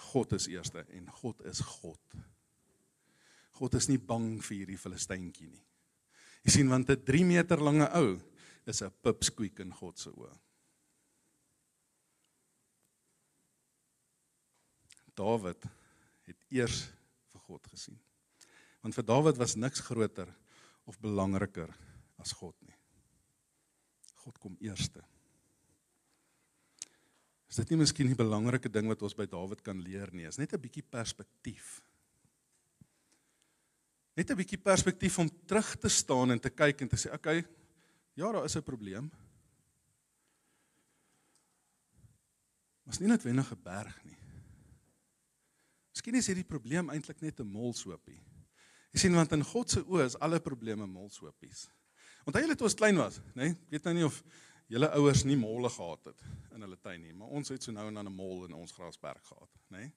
God 0.10 0.34
is 0.34 0.49
eerste 0.49 0.86
en 0.97 1.10
God 1.21 1.41
is 1.49 1.62
God. 1.62 2.17
God 3.53 3.77
is 3.77 3.88
nie 3.89 3.99
bang 4.01 4.39
vir 4.41 4.63
hierdie 4.63 4.79
Filistyntjie 4.79 5.51
nie. 5.51 5.65
Jy 6.43 6.58
sien 6.58 6.69
want 6.69 6.89
'n 6.89 7.06
3 7.06 7.25
meter 7.25 7.62
lange 7.62 7.88
ou 7.95 8.19
is 8.65 8.82
'n 8.82 8.91
pipsqueak 9.03 9.60
in 9.60 9.71
God 9.71 9.97
se 9.97 10.10
oë. 10.10 10.34
Dawid 15.15 15.63
het 16.25 16.38
eers 16.49 16.89
vir 17.32 17.41
God 17.41 17.67
gesien. 17.67 17.99
Want 18.82 18.95
vir 18.95 19.06
Dawid 19.06 19.38
was 19.38 19.56
niks 19.56 19.79
groter 19.79 20.34
of 20.85 20.99
belangriker 20.99 21.71
as 22.19 22.33
God 22.35 22.55
nie. 22.61 22.75
God 24.23 24.39
kom 24.39 24.55
eerste. 24.63 25.03
Is 27.49 27.59
dit 27.61 27.73
nie 27.73 27.83
miskien 27.83 28.09
die 28.09 28.17
belangrike 28.17 28.71
ding 28.71 28.87
wat 28.89 29.03
ons 29.05 29.13
by 29.13 29.27
Dawid 29.29 29.61
kan 29.61 29.77
leer 29.77 30.09
nie? 30.15 30.25
Is 30.25 30.39
net 30.39 30.53
'n 30.53 30.61
bietjie 30.61 30.81
perspektief. 30.81 31.81
Net 34.17 34.31
'n 34.31 34.37
bietjie 34.37 34.57
perspektief 34.57 35.19
om 35.19 35.29
terug 35.45 35.75
te 35.77 35.89
staan 35.89 36.31
en 36.31 36.39
te 36.39 36.49
kyk 36.49 36.81
en 36.81 36.89
te 36.89 36.95
sê, 36.95 37.13
"Oké, 37.13 37.15
okay, 37.15 37.45
ja, 38.15 38.31
daar 38.31 38.45
is 38.45 38.55
'n 38.55 38.63
probleem." 38.63 39.11
Maar 42.83 42.93
is 42.93 42.99
nie 42.99 43.07
noodwendig 43.07 43.51
'n 43.51 43.63
berg 43.63 44.03
nie. 44.03 44.17
Miskien 45.93 46.15
is 46.15 46.27
hierdie 46.27 46.43
probleem 46.43 46.89
eintlik 46.89 47.21
net 47.21 47.39
'n 47.39 47.47
molshoopie. 47.47 48.21
Jy 48.93 48.99
sien 49.01 49.15
want 49.17 49.32
in 49.34 49.43
God 49.43 49.73
se 49.73 49.82
oë 49.82 50.06
is 50.06 50.17
alle 50.21 50.39
probleme 50.43 50.86
molshopies. 50.86 51.65
Onthou 52.27 52.43
julle 52.43 52.56
toe 52.56 52.67
ons 52.69 52.77
klein 52.77 52.99
was, 53.01 53.17
nê? 53.34 53.49
Nee? 53.49 53.56
Weet 53.73 53.88
nou 53.89 53.93
nie 53.97 54.06
of 54.06 54.19
julle 54.71 54.89
ouers 54.99 55.23
nie 55.27 55.38
molle 55.38 55.69
gehad 55.69 56.12
het 56.12 56.21
in 56.56 56.62
hulle 56.63 56.77
tuin 56.77 57.01
nie, 57.01 57.13
maar 57.17 57.34
ons 57.36 57.49
het 57.51 57.65
so 57.65 57.73
nou 57.73 57.88
en 57.89 57.97
dan 57.99 58.08
'n 58.08 58.15
mol 58.15 58.45
in 58.45 58.53
ons 58.53 58.71
grasberg 58.71 59.21
gehad, 59.25 59.49
nê? 59.69 59.77
Nee? 59.77 59.91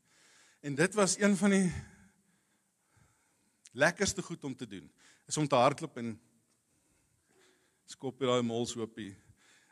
En 0.61 0.75
dit 0.75 0.95
was 0.95 1.19
een 1.21 1.37
van 1.37 1.51
die 1.51 1.73
lekkerste 3.73 4.23
goed 4.23 4.45
om 4.45 4.57
te 4.57 4.67
doen. 4.67 4.91
Is 5.29 5.37
om 5.37 5.49
te 5.49 5.55
hardloop 5.55 5.97
en 5.97 6.21
skop 7.85 8.21
jy 8.21 8.27
daai 8.27 8.43
mol 8.43 8.67
so 8.67 8.83
op. 8.83 8.97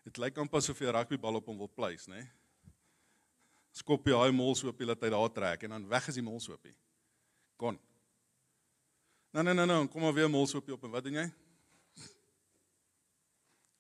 Dit 0.05 0.19
lyk 0.19 0.39
amper 0.39 0.59
asof 0.59 0.79
jy 0.79 0.87
'n 0.87 0.95
rugbybal 0.95 1.35
op 1.41 1.47
hom 1.47 1.59
wil 1.59 1.73
pleis, 1.75 2.07
nê? 2.07 2.21
Nee? 2.21 2.31
Skop 3.73 4.07
jy 4.07 4.13
daai 4.13 4.33
mol 4.33 4.55
so 4.55 4.69
op 4.69 4.81
laat 4.81 5.03
hy 5.03 5.11
daar 5.11 5.33
trek 5.33 5.63
en 5.63 5.71
dan 5.71 5.89
weg 5.89 6.09
is 6.09 6.15
die 6.15 6.23
mol 6.23 6.41
so 6.41 6.53
op. 6.53 6.67
Kon. 7.57 7.79
Nee 9.35 9.43
nee 9.43 9.55
nee 9.55 9.67
nee, 9.67 9.89
kom 9.91 10.05
maar 10.07 10.15
weer 10.15 10.31
mol 10.31 10.47
so 10.47 10.63
op 10.63 10.85
en 10.87 10.95
wat 10.95 11.05
doen 11.05 11.19
jy? 11.19 11.27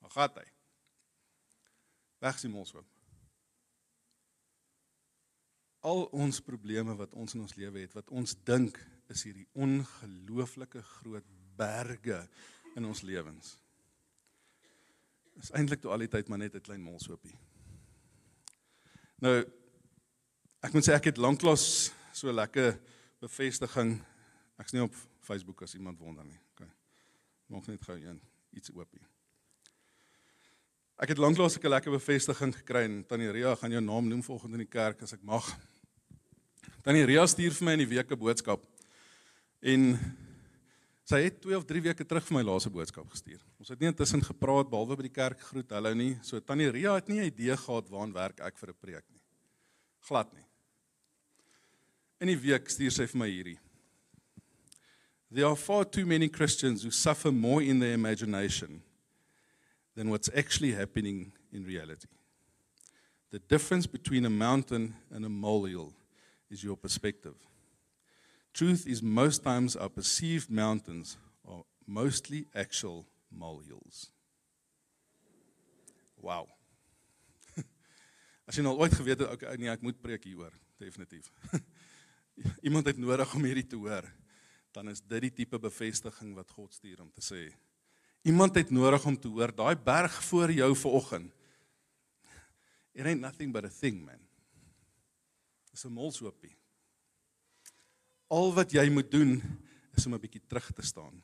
Waar 0.02 0.10
gaan 0.10 0.42
hy? 0.42 0.48
Weg 2.18 2.42
mol 2.50 2.66
so 2.66 2.82
op 2.82 2.94
al 5.84 6.06
ons 6.16 6.40
probleme 6.44 6.96
wat 6.96 7.12
ons 7.12 7.36
in 7.36 7.42
ons 7.44 7.56
lewe 7.60 7.82
het, 7.84 7.92
wat 7.96 8.08
ons 8.14 8.32
dink 8.48 8.78
is 9.12 9.24
hierdie 9.26 9.46
ongelooflike 9.52 10.80
groot 10.96 11.26
berge 11.58 12.22
in 12.74 12.88
ons 12.88 13.04
lewens. 13.06 13.54
Is 15.40 15.52
eintlik 15.52 15.82
toe 15.82 15.92
al 15.92 16.06
die 16.06 16.10
tyd 16.10 16.30
maar 16.30 16.40
net 16.40 16.56
'n 16.56 16.64
klein 16.64 16.80
molshoopie. 16.80 17.36
Nou 19.20 19.44
ek 20.62 20.72
moet 20.72 20.88
sê 20.88 20.94
ek 20.94 21.12
het 21.12 21.18
lanklaas 21.18 21.92
so 22.12 22.32
lekker 22.32 22.80
bevestiging. 23.20 24.00
Ek's 24.60 24.72
nie 24.72 24.82
op 24.82 24.94
Facebook 25.20 25.62
as 25.62 25.74
iemand 25.74 25.98
wonder 25.98 26.24
nie. 26.24 26.38
OK. 26.54 26.68
Maak 27.46 27.66
net 27.66 27.82
gou 27.82 27.96
een 27.98 28.20
iets 28.54 28.70
oopie. 28.74 29.02
Ek 31.02 31.10
het 31.10 31.18
lanklaas 31.18 31.58
'n 31.58 31.68
lekker 31.68 31.90
bevestiging 31.90 32.54
gekry 32.54 32.84
en 32.84 33.04
Tannie 33.06 33.30
Ria 33.30 33.54
gaan 33.54 33.70
jou 33.70 33.80
naam 33.80 34.08
noem 34.08 34.22
volgende 34.22 34.54
in 34.54 34.66
die 34.66 34.70
kerk 34.70 35.02
as 35.02 35.12
ek 35.12 35.22
mag. 35.22 35.44
Tannie 36.84 37.04
Ria 37.04 37.26
stuur 37.26 37.50
vir 37.50 37.64
my 37.64 37.72
in 37.72 37.78
die 37.78 37.96
week 37.96 38.10
'n 38.10 38.18
boodskap. 38.18 38.64
En 39.60 39.98
sy 41.04 41.22
het 41.24 41.40
2 41.40 41.56
of 41.56 41.64
3 41.64 41.80
weke 41.80 42.04
terug 42.04 42.24
vir 42.24 42.36
my 42.36 42.42
laaste 42.42 42.70
boodskap 42.70 43.10
gestuur. 43.10 43.40
Ons 43.58 43.68
het 43.68 43.80
nie 43.80 43.88
intussen 43.88 44.22
gepraat 44.22 44.70
behalwe 44.70 44.96
by 44.96 45.02
die 45.02 45.20
kerk 45.20 45.40
groet 45.40 45.70
hallo 45.70 45.94
nie. 45.94 46.18
So 46.22 46.40
Tannie 46.40 46.70
Ria 46.70 46.94
het 46.94 47.08
nie 47.08 47.20
'n 47.20 47.26
idee 47.26 47.56
gehad 47.56 47.90
waaraan 47.90 48.12
werk 48.12 48.40
ek 48.40 48.56
vir 48.56 48.68
'n 48.70 48.78
preek 48.80 49.04
nie. 49.10 49.22
Glad 50.06 50.32
nie. 50.32 50.46
In 52.20 52.28
die 52.28 52.36
week 52.36 52.68
stuur 52.68 52.92
sy 52.92 53.06
vir 53.06 53.18
my 53.18 53.28
hierdie. 53.28 53.58
There 55.34 55.46
are 55.46 55.56
far 55.56 55.84
too 55.84 56.06
many 56.06 56.28
Christians 56.28 56.84
who 56.84 56.92
suffer 56.92 57.32
more 57.32 57.60
in 57.60 57.80
their 57.80 57.92
imagination 57.92 58.82
than 59.96 60.08
what's 60.08 60.30
actually 60.32 60.70
happening 60.70 61.32
in 61.52 61.64
reality. 61.64 62.06
The 63.32 63.40
difference 63.40 63.88
between 63.88 64.24
a 64.26 64.30
mountain 64.30 64.94
and 65.10 65.24
a 65.24 65.28
molehill 65.28 65.92
is 66.52 66.62
your 66.62 66.76
perspective. 66.76 67.34
Truth 68.52 68.86
is 68.86 69.02
most 69.02 69.42
times 69.42 69.74
our 69.74 69.88
perceived 69.88 70.52
mountains 70.52 71.16
are 71.44 71.64
mostly 71.84 72.46
actual 72.54 73.04
molehills. 73.28 74.10
Wow. 76.16 76.46
As 78.46 78.54
jy 78.54 78.62
nou 78.62 78.78
ooit 78.78 78.94
geweet 78.94 79.18
het 79.18 79.34
okay 79.34 79.58
nee 79.58 79.74
ek 79.74 79.82
moet 79.82 79.98
preek 79.98 80.30
hieroor 80.30 80.54
definitief. 80.78 81.26
Iemand 82.66 82.86
het 82.86 83.02
nodig 83.02 83.34
om 83.34 83.50
hierdie 83.50 83.66
te 83.66 83.82
hoor. 83.82 84.06
Dan 84.74 84.90
is 84.90 85.00
dit 85.06 85.28
die 85.28 85.32
tipe 85.42 85.58
bevestiging 85.62 86.34
wat 86.34 86.50
God 86.50 86.74
stuur 86.74 87.04
om 87.04 87.10
te 87.14 87.22
sê. 87.22 87.46
Iemand 88.26 88.56
het 88.58 88.72
nodig 88.74 89.04
om 89.06 89.16
te 89.20 89.30
hoor 89.30 89.52
daai 89.54 89.76
berg 89.76 90.14
voor 90.24 90.50
jou 90.50 90.70
vanoggend. 90.76 91.32
It 92.94 93.06
ain't 93.06 93.20
nothing 93.20 93.52
but 93.52 93.66
a 93.66 93.70
thing 93.70 94.04
man. 94.04 94.20
Dis 95.70 95.84
'n 95.84 95.92
molshoopie. 95.92 96.56
Al 98.30 98.54
wat 98.54 98.72
jy 98.72 98.88
moet 98.90 99.10
doen 99.10 99.42
is 99.94 100.06
om 100.06 100.14
'n 100.14 100.20
bietjie 100.20 100.42
terug 100.46 100.72
te 100.72 100.82
staan. 100.82 101.22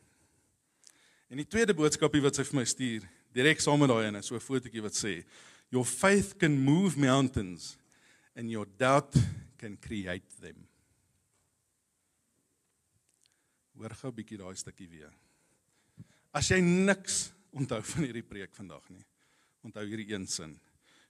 En 1.29 1.37
die 1.37 1.47
tweede 1.47 1.75
boodskapie 1.75 2.23
wat 2.23 2.35
sy 2.35 2.45
vir 2.45 2.57
my 2.57 2.65
stuur, 2.65 3.09
direk 3.33 3.61
saam 3.61 3.79
met 3.79 3.89
daai 3.89 4.07
ene, 4.07 4.23
so 4.23 4.35
'n 4.35 4.41
fotootjie 4.41 4.83
wat 4.83 4.95
sê, 4.95 5.25
"Your 5.71 5.87
faith 5.87 6.37
can 6.37 6.59
move 6.59 6.99
mountains 6.99 7.77
and 8.35 8.51
your 8.51 8.67
doubt 8.77 9.15
can 9.57 9.79
create 9.79 10.37
them." 10.41 10.70
Hoor 13.81 13.95
gou 13.97 14.11
'n 14.11 14.15
bietjie 14.15 14.37
daai 14.37 14.57
stukkie 14.57 14.89
weer. 14.89 15.13
As 16.35 16.51
jy 16.51 16.61
niks 16.61 17.33
onthou 17.51 17.81
van 17.81 18.05
hierdie 18.05 18.27
preek 18.27 18.53
vandag 18.55 18.85
nie, 18.91 19.05
onthou 19.65 19.87
hierdie 19.87 20.13
een 20.13 20.27
sin. 20.27 20.61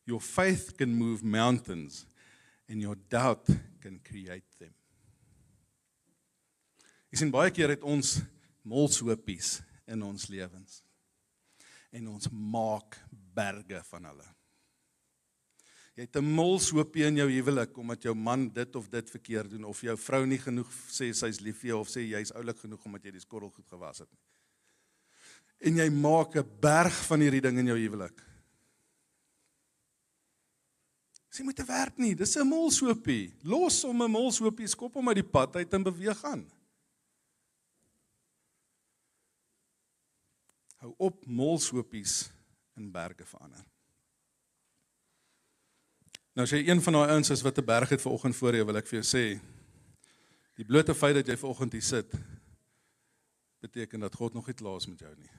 Your 0.06 0.20
faith 0.20 0.76
can 0.78 0.94
move 0.94 1.24
mountains 1.24 2.06
and 2.68 2.80
your 2.80 2.96
doubt 3.08 3.50
can 3.80 3.98
create 4.02 4.46
them. 4.58 4.72
Ek 7.10 7.18
sien 7.18 7.32
baie 7.34 7.50
keer 7.50 7.74
het 7.74 7.82
ons 7.82 8.20
molshopies 8.62 9.60
in 9.90 10.02
ons 10.06 10.28
lewens. 10.30 10.84
En 11.90 12.06
ons 12.06 12.30
maak 12.30 13.00
berge 13.10 13.82
van 13.90 14.04
hulle. 14.12 14.28
Jy 15.96 16.06
het 16.06 16.16
'n 16.16 16.24
molshopie 16.24 17.04
in 17.04 17.16
jou 17.16 17.28
huwelik 17.30 17.76
omdat 17.76 18.02
jou 18.02 18.14
man 18.14 18.48
dit 18.48 18.76
of 18.76 18.88
dit 18.88 19.10
verkeerd 19.10 19.50
doen 19.50 19.64
of 19.64 19.80
jou 19.80 19.96
vrou 19.96 20.26
nie 20.26 20.38
genoeg 20.38 20.70
sê 20.88 21.12
sy's 21.12 21.40
lief 21.40 21.60
vir 21.60 21.68
jou 21.68 21.80
of 21.80 21.88
sê 21.88 22.00
jy's 22.00 22.32
oulik 22.32 22.58
genoeg 22.58 22.84
omdat 22.84 23.04
jy 23.04 23.10
die 23.10 23.20
skottel 23.20 23.50
goed 23.50 23.68
gewas 23.68 23.98
het 23.98 24.10
nie. 24.10 24.20
En 25.60 25.76
jy 25.76 25.90
maak 25.90 26.36
'n 26.36 26.60
berg 26.60 26.94
van 27.06 27.20
hierdie 27.20 27.40
ding 27.40 27.58
in 27.58 27.66
jou 27.66 27.78
huwelik. 27.78 28.30
Sy 31.30 31.44
moet 31.46 31.56
te 31.56 31.64
werk 31.64 31.98
nie. 31.98 32.14
Dis 32.14 32.36
'n 32.36 32.46
molshoopie. 32.46 33.34
Los 33.42 33.82
hom 33.82 34.02
'n 34.02 34.10
molshoopie, 34.10 34.66
skop 34.66 34.94
hom 34.94 35.08
uit 35.08 35.22
die 35.22 35.30
pad 35.30 35.56
uit 35.56 35.74
en 35.74 35.82
beweeg 35.82 36.24
aan. 36.24 36.50
Hou 40.80 40.94
op 40.98 41.26
molshopies 41.26 42.32
in 42.76 42.90
berge 42.90 43.24
verander. 43.24 43.69
Nou 46.34 46.46
as 46.46 46.52
jy 46.54 46.60
een 46.62 46.82
van 46.82 46.94
daai 46.94 47.12
ouens 47.16 47.30
is 47.34 47.42
wat 47.42 47.58
'n 47.58 47.64
berg 47.64 47.88
het 47.88 48.02
vanoggend 48.02 48.36
voor 48.36 48.54
jou, 48.54 48.64
wil 48.66 48.76
ek 48.76 48.86
vir 48.86 49.00
jou 49.00 49.08
sê 49.16 49.40
die 50.54 50.64
blote 50.64 50.94
feit 50.94 51.14
dat 51.14 51.26
jy 51.26 51.36
vanoggend 51.36 51.72
hier 51.72 51.82
sit 51.82 52.12
beteken 53.60 54.00
dat 54.00 54.14
God 54.14 54.34
nog 54.34 54.46
nie 54.46 54.54
klaar 54.54 54.76
is 54.76 54.86
met 54.86 54.98
jou 54.98 55.14
nie. 55.16 55.30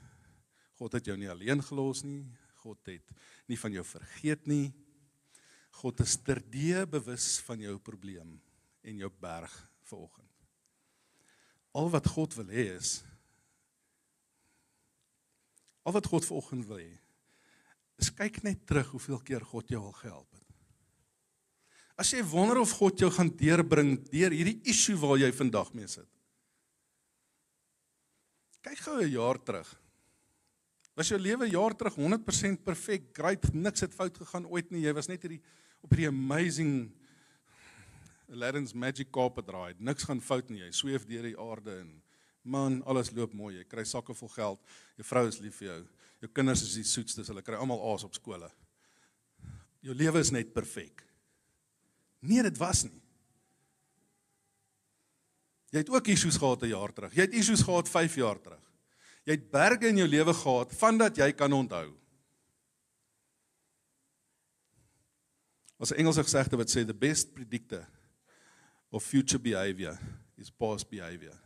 God 0.77 0.91
het 0.91 1.05
jou 1.05 1.17
nie 1.17 1.29
alleen 1.29 1.63
gelos 1.63 2.03
nie. 2.03 2.25
God 2.61 2.77
het 2.85 3.11
nie 3.47 3.59
van 3.59 3.71
jou 3.71 3.83
vergeet 3.85 4.47
nie. 4.47 4.73
God 5.81 5.99
is 5.99 6.17
terdee 6.17 6.85
bewus 6.87 7.39
van 7.39 7.59
jou 7.59 7.77
probleem 7.79 8.41
en 8.81 8.97
jou 8.97 9.11
berg 9.19 9.53
vanoggend. 9.83 10.29
Al 11.71 11.89
wat 11.89 12.07
God 12.07 12.35
wil 12.35 12.51
hê 12.51 12.67
is 12.75 13.03
al 15.81 15.95
wat 15.95 16.05
God 16.05 16.25
vanoggend 16.25 16.67
wil 16.69 16.77
hê 16.77 16.91
is 18.01 18.11
kyk 18.13 18.41
net 18.45 18.65
terug 18.69 18.91
hoeveel 18.95 19.21
keer 19.25 19.45
God 19.45 19.69
jou 19.69 19.81
al 19.81 19.97
gehelp 19.97 20.31
het. 20.31 20.40
As 22.01 22.09
jy 22.09 22.23
wonder 22.25 22.57
of 22.57 22.71
God 22.79 22.97
jou 22.97 23.11
gaan 23.13 23.29
deurbring 23.37 23.93
deur 24.09 24.33
hierdie 24.33 24.57
issue 24.71 24.97
waar 24.97 25.19
jy 25.21 25.29
vandag 25.37 25.69
mee 25.77 25.89
sit. 25.91 26.07
Kyk 28.65 28.79
gou 28.85 29.01
'n 29.01 29.11
jaar 29.11 29.37
terug. 29.37 29.69
Was 30.95 31.09
jou 31.09 31.19
lewe 31.19 31.47
jaar 31.49 31.75
terug 31.77 31.95
100% 31.95 32.63
perfek, 32.65 33.13
great, 33.13 33.53
niks 33.53 33.81
het 33.81 33.93
fout 33.93 34.17
gegaan 34.17 34.45
ooit 34.45 34.71
nie. 34.71 34.81
Jy 34.81 34.93
was 34.93 35.07
net 35.07 35.21
hierdie 35.21 35.41
op 35.81 35.89
hierdie 35.91 36.07
amazing 36.07 36.91
Aladdin's 38.31 38.73
magic 38.73 39.11
carpet 39.11 39.49
ride. 39.49 39.79
Niks 39.79 40.03
gaan 40.03 40.21
fout 40.21 40.49
nie. 40.49 40.61
Jy 40.61 40.71
sweef 40.71 41.05
deur 41.05 41.23
die 41.23 41.37
aarde 41.37 41.79
en 41.81 42.01
man, 42.43 42.81
alles 42.83 43.11
loop 43.11 43.33
mooi. 43.33 43.57
Jy 43.57 43.63
kry 43.63 43.83
sakke 43.83 44.13
vol 44.13 44.29
geld. 44.29 44.59
Jou 44.97 45.05
vrou 45.05 45.27
is 45.27 45.39
lief 45.39 45.55
vir 45.55 45.67
jou. 45.67 45.87
Jou 46.21 46.31
kinders 46.31 46.63
is 46.63 46.73
die 46.75 46.83
soetstes. 46.83 47.27
Hulle 47.27 47.41
kry 47.41 47.55
almal 47.55 47.93
A's 47.93 48.03
op 48.03 48.13
skole. 48.13 48.49
Jou 49.81 49.93
lewe 49.93 50.19
is 50.19 50.31
net 50.31 50.53
perfek. 50.53 51.10
Nee, 52.21 52.43
dit 52.45 52.57
was 52.61 52.83
nie. 52.85 53.01
Jy 55.71 55.81
het 55.81 55.89
ook 55.89 56.11
issues 56.11 56.37
gehad 56.37 56.61
'n 56.61 56.73
jaar 56.73 56.93
terug. 56.93 57.13
Jy 57.15 57.21
het 57.21 57.33
issues 57.33 57.61
gehad 57.61 57.89
5 57.89 58.15
jaar 58.15 58.39
terug. 58.41 58.71
Jy 59.23 59.31
het 59.31 59.51
berge 59.51 59.87
in 59.87 59.97
jou 59.97 60.07
lewe 60.07 60.33
gehad 60.33 60.73
vandat 60.75 61.15
jy 61.15 61.31
kan 61.33 61.53
onthou. 61.53 61.97
'n 65.79 65.97
Engelse 65.97 66.23
gesegde 66.23 66.57
wat 66.57 66.69
sê 66.69 66.85
the 66.85 66.93
best 66.93 67.33
predictor 67.33 67.87
of 68.89 69.03
future 69.03 69.39
behavior 69.39 69.97
is 70.37 70.51
past 70.51 70.89
behavior. 70.89 71.37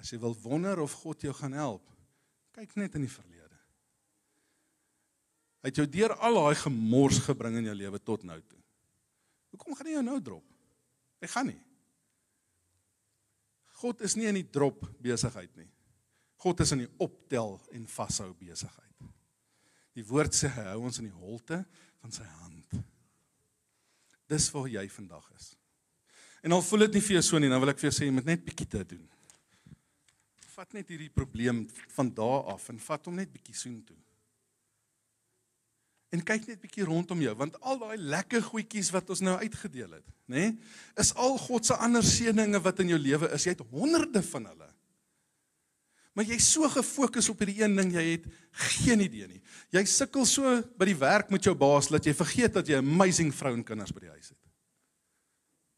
As 0.00 0.10
jy 0.10 0.18
wil 0.18 0.36
wonder 0.42 0.80
of 0.80 0.92
God 0.92 1.20
jou 1.20 1.34
gaan 1.34 1.52
help, 1.52 1.84
kyk 2.52 2.74
net 2.76 2.94
in 2.94 3.06
die 3.06 3.12
verlede. 3.12 3.58
Hy 5.64 5.70
het 5.72 5.76
jou 5.76 5.86
deur 5.88 6.16
al 6.16 6.34
daai 6.34 6.54
gemors 6.60 7.18
gebring 7.18 7.56
in 7.56 7.70
jou 7.70 7.74
lewe 7.74 8.00
tot 8.00 8.24
nou 8.24 8.40
toe. 8.40 8.63
Hoekom 9.54 9.76
gaan 9.78 9.92
jou 9.92 10.02
nou 10.02 10.18
drop? 10.22 10.46
Hy 11.22 11.30
gaan 11.30 11.46
nie. 11.52 11.60
God 13.78 14.02
is 14.06 14.16
nie 14.18 14.26
in 14.26 14.40
die 14.40 14.48
drop 14.50 14.82
besigheid 15.02 15.52
nie. 15.58 15.68
God 16.42 16.60
is 16.64 16.72
in 16.74 16.82
die 16.82 16.90
optel 17.02 17.56
en 17.72 17.86
vashou 17.88 18.32
besigheid. 18.36 19.10
Die 19.94 20.04
woord 20.08 20.34
sê 20.34 20.50
hy 20.50 20.64
hou 20.72 20.80
ons 20.88 20.98
in 20.98 21.06
die 21.06 21.20
holte 21.20 21.60
van 22.02 22.14
sy 22.14 22.26
hand. 22.42 22.78
Dis 24.30 24.48
waar 24.50 24.66
jy 24.72 24.84
vandag 24.90 25.26
is. 25.36 25.52
En 26.44 26.52
al 26.52 26.64
voel 26.66 26.88
dit 26.88 26.98
nie 26.98 27.04
vir 27.06 27.16
jou 27.18 27.24
so 27.24 27.40
nie, 27.40 27.48
dan 27.52 27.62
wil 27.62 27.72
ek 27.72 27.78
vir 27.80 27.88
jou 27.88 27.94
sê 27.94 28.08
jy 28.08 28.16
moet 28.16 28.26
net 28.28 28.42
bietjie 28.44 28.66
dit 28.74 28.96
doen. 28.96 29.04
Vat 30.54 30.74
net 30.74 30.90
hierdie 30.90 31.12
probleem 31.14 31.62
van 31.94 32.10
daar 32.14 32.50
af 32.54 32.66
en 32.72 32.82
vat 32.82 33.06
hom 33.08 33.16
net 33.22 33.30
bietjie 33.32 33.56
soontoe. 33.58 33.96
En 36.14 36.22
kyk 36.22 36.46
net 36.46 36.62
bietjie 36.62 36.86
rondom 36.86 37.22
jou 37.24 37.32
want 37.38 37.56
al 37.66 37.80
daai 37.80 37.96
lekker 37.98 38.44
goedjies 38.46 38.92
wat 38.94 39.08
ons 39.10 39.24
nou 39.24 39.34
uitgedeel 39.40 39.96
het, 39.96 40.06
nê, 40.30 40.46
nee, 40.46 40.54
is 41.00 41.10
al 41.18 41.36
God 41.42 41.66
se 41.66 41.74
ander 41.82 42.06
seëninge 42.06 42.60
wat 42.62 42.82
in 42.84 42.94
jou 42.94 43.00
lewe 43.00 43.32
is. 43.34 43.46
Jy 43.46 43.56
het 43.56 43.66
honderde 43.74 44.22
van 44.28 44.46
hulle. 44.52 44.70
Maar 46.14 46.28
jy's 46.30 46.46
so 46.46 46.68
gefokus 46.70 47.26
op 47.32 47.40
hierdie 47.42 47.64
een 47.64 47.74
ding, 47.74 47.90
jy 47.96 48.04
het 48.12 48.26
geen 48.78 49.02
idee 49.02 49.26
nie. 49.26 49.40
Jy 49.74 49.82
sukkel 49.90 50.26
so 50.30 50.60
by 50.78 50.86
die 50.86 50.98
werk 51.00 51.32
met 51.34 51.42
jou 51.42 51.56
baas 51.58 51.90
dat 51.90 52.06
jy 52.06 52.14
vergeet 52.14 52.54
dat 52.54 52.70
jy 52.70 52.78
'n 52.78 52.86
amazing 52.86 53.34
vrou 53.34 53.52
en 53.54 53.64
kinders 53.66 53.90
by 53.90 54.06
die 54.06 54.14
huis 54.14 54.28
het. 54.30 54.42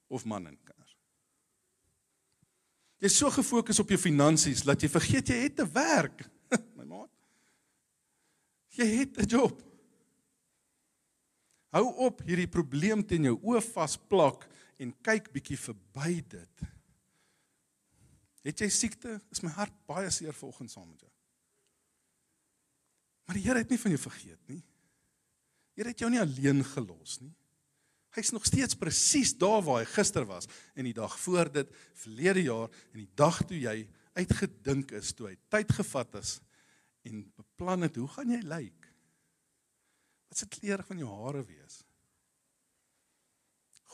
Of 0.08 0.24
man 0.24 0.46
en 0.46 0.58
kinders. 0.60 0.96
Jy's 3.00 3.16
so 3.16 3.30
gefokus 3.30 3.80
op 3.80 3.88
jou 3.88 3.98
finansies 3.98 4.62
dat 4.62 4.82
jy 4.82 4.88
vergeet 4.88 5.28
jy 5.28 5.40
het 5.48 5.60
'n 5.60 5.72
werk. 5.72 6.28
My 6.76 6.84
maat. 6.84 7.10
Jy 8.76 8.84
het 8.84 9.16
'n 9.16 9.26
job. 9.26 9.65
Hou 11.76 11.90
op 12.06 12.22
hierdie 12.24 12.48
probleem 12.48 13.02
teen 13.04 13.26
jou 13.28 13.36
oë 13.52 13.60
vasplak 13.60 14.46
en 14.80 14.94
kyk 15.04 15.28
bietjie 15.34 15.58
verby 15.60 16.22
dit. 16.24 16.62
Het 18.46 18.62
jy 18.64 18.68
siekte? 18.72 19.18
Is 19.34 19.42
my 19.44 19.50
hart 19.52 19.74
baie 19.90 20.08
seer 20.14 20.32
volgens 20.36 20.72
saam 20.72 20.86
met 20.88 21.02
jou. 21.04 21.12
Maar 23.26 23.36
die 23.36 23.44
Here 23.44 23.60
het 23.60 23.74
nie 23.74 23.80
van 23.82 23.92
jou 23.92 24.00
vergeet 24.00 24.40
nie. 24.48 24.62
Die 24.62 25.82
Here 25.82 25.92
het 25.92 26.00
jou 26.00 26.08
nie 26.14 26.22
alleen 26.22 26.64
gelos 26.64 27.18
nie. 27.20 27.34
Hy's 28.16 28.32
nog 28.32 28.46
steeds 28.48 28.78
presies 28.80 29.34
daar 29.36 29.60
waar 29.66 29.82
hy 29.82 29.90
gister 29.90 30.24
was 30.24 30.48
en 30.72 30.88
die 30.88 30.96
dag 30.96 31.12
voor 31.20 31.50
dit, 31.52 31.76
verlede 32.00 32.46
jaar 32.46 32.70
en 32.94 33.02
die 33.02 33.10
dag 33.18 33.42
toe 33.44 33.58
jy 33.60 33.82
uitgedink 34.16 34.94
is, 34.96 35.12
toe 35.12 35.28
hy 35.28 35.36
tyd 35.52 35.76
gevat 35.76 36.16
is 36.22 36.38
en 37.04 37.26
beplan 37.36 37.84
het 37.84 38.00
hoe 38.00 38.08
gaan 38.14 38.32
jy 38.32 38.40
lyk? 38.48 38.85
Wat 40.28 40.38
se 40.38 40.48
kleur 40.48 40.82
van 40.84 40.98
jou 40.98 41.10
hare 41.22 41.44
wees? 41.44 41.82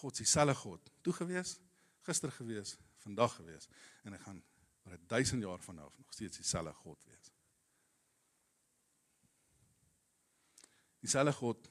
God 0.02 0.16
se 0.16 0.24
selfe 0.24 0.54
God, 0.54 0.90
toe 1.00 1.12
gewees, 1.14 1.58
gister 2.06 2.32
gewees, 2.34 2.76
vandag 3.04 3.36
gewees 3.38 3.68
en 4.02 4.16
hy 4.16 4.20
gaan 4.24 4.40
oor 4.86 4.98
1000 5.10 5.42
jaar 5.42 5.62
van 5.62 5.78
nou 5.78 5.86
af 5.86 5.98
nog 5.98 6.14
steeds 6.14 6.40
dieselfde 6.40 6.72
God 6.82 7.04
wees. 7.10 7.30
Dieselfde 11.02 11.34
God 11.38 11.70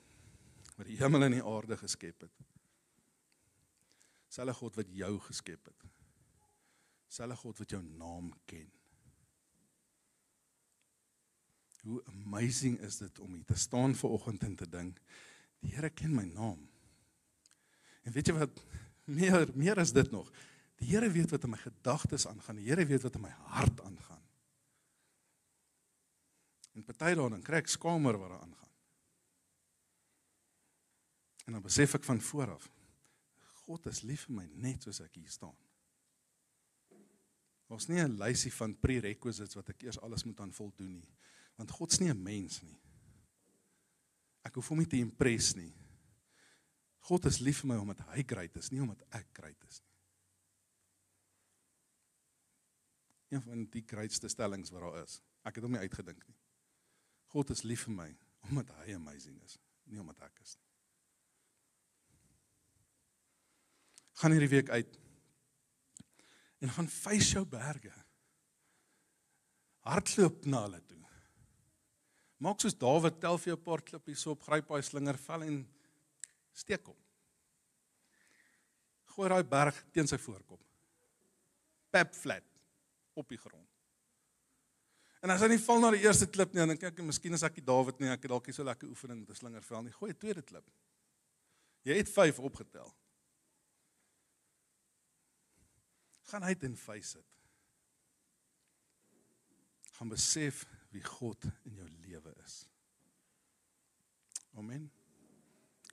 wat 0.78 0.88
die 0.88 0.98
hemel 1.00 1.28
en 1.28 1.36
die 1.36 1.44
aarde 1.44 1.78
geskep 1.78 2.28
het. 2.28 2.44
Dieselfde 4.28 4.56
God 4.60 4.80
wat 4.80 4.94
jou 4.96 5.14
geskep 5.28 5.72
het. 5.72 5.88
Dieselfde 7.08 7.40
God 7.44 7.64
wat 7.64 7.76
jou 7.76 7.84
naam 7.84 8.32
ken. 8.46 8.72
Hoe 11.82 12.02
amazing 12.06 12.80
is 12.86 12.98
dit 13.02 13.20
om 13.20 13.34
hier 13.34 13.46
te 13.46 13.58
staan 13.58 13.96
ver 13.96 14.10
oggend 14.10 14.44
en 14.44 14.56
te 14.56 14.70
dink 14.70 15.02
die 15.62 15.74
Here 15.76 15.90
ken 15.90 16.14
my 16.16 16.26
naam. 16.26 16.62
En 18.02 18.14
weet 18.14 18.32
jy 18.32 18.34
wat 18.34 18.64
meer 19.06 19.50
meer 19.54 19.82
as 19.82 19.94
dit 19.94 20.12
nog? 20.12 20.30
Die 20.82 20.90
Here 20.90 21.10
weet 21.10 21.30
wat 21.34 21.46
in 21.46 21.54
my 21.54 21.62
gedagtes 21.62 22.28
aangaan. 22.28 22.58
Die 22.62 22.70
Here 22.70 22.86
weet 22.86 23.06
wat 23.06 23.16
in 23.16 23.26
my 23.26 23.34
hart 23.54 23.82
aangaan. 23.86 24.22
En 26.74 26.86
party 26.88 27.14
daarin 27.14 27.38
dan 27.38 27.46
kry 27.46 27.62
ek 27.62 27.70
skamer 27.70 28.18
wat 28.18 28.34
daar 28.34 28.42
aangaan. 28.42 28.70
En 31.46 31.58
dan 31.58 31.66
besef 31.66 31.98
ek 31.98 32.08
van 32.08 32.22
vooraf 32.22 32.70
God 33.72 33.86
is 33.92 34.02
lief 34.04 34.26
vir 34.28 34.36
my 34.36 34.48
net 34.60 34.84
soos 34.84 35.00
ek 35.04 35.20
hier 35.20 35.30
staan. 35.32 35.56
Ons 37.72 37.88
nie 37.88 38.02
'n 38.02 38.18
lysie 38.20 38.52
van 38.52 38.74
prerequisites 38.76 39.56
wat 39.56 39.70
ek 39.70 39.84
eers 39.84 40.00
alles 40.00 40.24
moet 40.24 40.40
aan 40.40 40.52
voldoen 40.52 40.98
nie, 40.98 41.08
want 41.62 41.78
God's 41.78 42.02
nie 42.02 42.10
'n 42.10 42.24
mens 42.24 42.62
nie. 42.62 42.80
Ek 44.44 44.56
hoef 44.56 44.68
hom 44.70 44.80
nie 44.82 44.90
te 44.90 44.98
impress 44.98 45.54
nie. 45.56 45.74
God 47.08 47.26
is 47.26 47.40
lief 47.40 47.62
vir 47.62 47.68
my 47.68 47.78
omdat 47.78 48.00
hy 48.14 48.24
great 48.24 48.56
is, 48.58 48.72
nie 48.72 48.82
omdat 48.82 49.02
ek 49.12 49.28
great 49.34 49.64
is 49.70 49.82
nie. 49.82 49.92
een 53.32 53.42
van 53.42 53.68
die 53.70 53.84
grootste 53.86 54.28
stellings 54.28 54.70
wat 54.70 54.82
daar 54.82 55.04
is. 55.04 55.22
Ek 55.48 55.56
het 55.56 55.64
hom 55.64 55.72
nie 55.72 55.80
uitgedink 55.80 56.26
nie. 56.28 56.38
God 57.32 57.54
is 57.56 57.64
lief 57.64 57.86
vir 57.88 57.96
my 57.96 58.10
omdat 58.50 58.72
hy 58.82 58.96
amazing 58.98 59.38
is, 59.46 59.56
nie 59.88 60.00
omdat 60.02 60.20
ek 60.26 60.42
is 60.44 60.56
nie. 60.58 60.68
Gaan 64.20 64.36
hierdie 64.36 64.52
week 64.52 64.72
uit 64.74 64.98
en 66.62 66.74
gaan 66.76 66.90
face 66.92 67.32
jou 67.38 67.46
berge. 67.48 67.94
Hardloop 69.88 70.44
na 70.46 70.66
hulle 70.66 70.82
toe. 70.90 71.01
Maak 72.42 72.62
soos 72.64 72.74
Dawid, 72.74 73.20
tel 73.22 73.38
vir 73.38 73.52
jou 73.52 73.58
'n 73.58 73.64
paar 73.64 73.82
klippies 73.82 74.26
op, 74.28 74.42
gryp 74.42 74.68
daai 74.68 74.82
slinger 74.82 75.18
vel 75.18 75.44
en 75.44 75.58
steek 76.54 76.86
hom. 76.86 76.98
Gooi 79.14 79.30
daai 79.30 79.44
berg 79.44 79.76
teen 79.94 80.08
sy 80.08 80.18
voorkop. 80.18 80.62
Pap 81.92 82.16
flat 82.16 82.48
op 83.14 83.30
die 83.30 83.38
grond. 83.38 83.68
En 85.22 85.30
as 85.30 85.42
hy 85.42 85.52
nie 85.52 85.62
val 85.62 85.80
na 85.80 85.92
die 85.92 86.02
eerste 86.02 86.26
klip 86.26 86.54
nie, 86.54 86.64
dan 86.64 86.70
dink 86.70 86.84
ek 86.84 87.04
miskien 87.06 87.34
is 87.34 87.44
ek 87.44 87.60
die 87.60 87.66
Dawid 87.66 88.00
nie, 88.00 88.10
ek 88.10 88.24
het 88.24 88.32
dalk 88.32 88.48
nie 88.48 88.54
so 88.54 88.64
lekker 88.64 88.90
oefening 88.90 89.20
met 89.20 89.30
'n 89.30 89.36
slingervel 89.36 89.84
nie. 89.84 89.92
Gooi 89.92 90.12
'n 90.12 90.18
tweede 90.18 90.42
klip. 90.42 90.66
Jy 91.84 91.98
het 91.98 92.10
5 92.10 92.40
opgetel. 92.40 92.92
Gaan 96.32 96.44
uit 96.44 96.64
en 96.64 96.78
face 96.78 97.18
dit. 97.18 97.26
Gaan 99.92 100.10
besef 100.10 100.66
wie 100.92 101.04
God 101.04 101.48
in 101.66 101.76
jou 101.80 101.90
lewe 102.06 102.34
is. 102.46 102.62
Amen. 104.60 104.90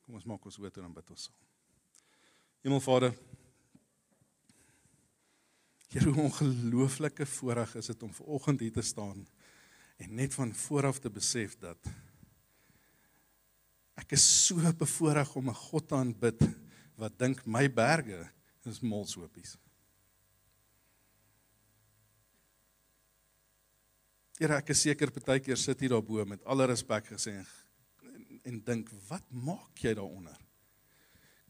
Kom 0.05 0.19
ons 0.19 0.27
maak 0.27 0.45
ons 0.45 0.59
hoë 0.59 0.73
toe 0.75 0.85
en 0.85 0.95
bid 0.95 1.11
ons 1.15 1.29
saam. 1.29 1.37
Hemelvader, 2.67 3.15
Here, 5.89 6.05
hoe 6.05 6.27
ongelooflike 6.29 7.25
voorreg 7.27 7.71
is 7.81 7.87
dit 7.89 8.03
om 8.05 8.11
ver 8.13 8.27
oggend 8.37 8.61
hier 8.61 8.73
te 8.73 8.85
staan 8.85 9.23
en 9.97 10.11
net 10.15 10.35
van 10.37 10.51
vooraf 10.55 10.99
te 11.01 11.09
besef 11.11 11.55
dat 11.57 11.89
ek 13.97 14.13
is 14.19 14.27
so 14.45 14.61
bevoorreg 14.83 15.33
om 15.41 15.49
'n 15.49 15.63
God 15.71 15.89
te 15.89 15.97
aanbid 15.97 16.45
wat 17.01 17.19
dink 17.19 17.41
my 17.47 17.65
berge 17.73 18.29
is 18.69 18.81
molshopies. 18.81 19.57
Here, 24.39 24.59
ek 24.61 24.71
is 24.71 24.85
seker 24.87 25.11
partykeer 25.11 25.59
sit 25.59 25.81
hier 25.83 25.97
daarbo 25.97 26.25
met 26.29 26.45
alle 26.47 26.69
respek 26.71 27.11
gesê 27.15 27.35
en, 27.41 27.47
en, 28.07 28.27
en 28.53 28.59
dink, 28.71 28.91
wat 29.09 29.25
maak 29.35 29.83
jy 29.83 29.97
daaronder? 29.99 30.37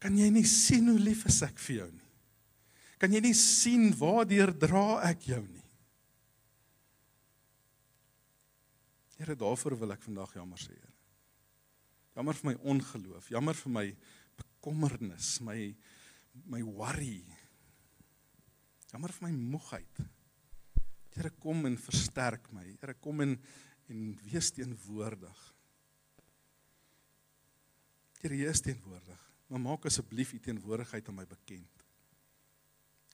Kan 0.01 0.17
jy 0.17 0.29
nie 0.33 0.45
sien 0.47 0.87
hoe 0.89 0.99
lief 0.99 1.25
ek 1.29 1.59
vir 1.59 1.75
jou 1.83 1.89
nie? 1.91 2.09
kan 2.99 3.15
jy 3.15 3.21
nie 3.23 3.35
sien 3.37 3.89
waardeur 3.95 4.51
dra 4.59 4.99
ek 5.07 5.29
jou 5.31 5.39
nie. 5.47 5.65
Here, 9.19 9.35
daarvoor 9.39 9.75
wil 9.79 9.95
ek 9.95 10.03
vandag 10.03 10.35
jammer 10.35 10.59
sê, 10.59 10.75
Here. 10.75 10.95
Jammer 12.19 12.35
vir 12.35 12.49
my 12.49 12.55
ongeloof, 12.73 13.29
jammer 13.31 13.55
vir 13.55 13.71
my 13.71 13.85
bekommernis, 14.39 15.37
my 15.45 15.57
my 16.51 16.59
worry. 16.63 17.23
Jammer 18.91 19.11
vir 19.15 19.27
my 19.27 19.31
moegheid. 19.53 20.01
Here, 21.19 21.31
kom 21.43 21.67
en 21.67 21.75
versterk 21.77 22.47
my. 22.55 22.63
Here, 22.79 22.95
kom 23.03 23.25
en 23.25 23.35
en 23.89 24.11
wees 24.21 24.51
teenwoordig. 24.53 25.37
Here, 28.21 28.37
jy 28.37 28.51
is 28.53 28.61
teenwoordig. 28.61 29.23
Maar 29.49 29.63
maak 29.63 29.87
asseblief 29.89 30.35
u 30.37 30.39
teenwoordigheid 30.45 31.09
aan 31.09 31.17
my 31.17 31.25
bekend 31.27 31.85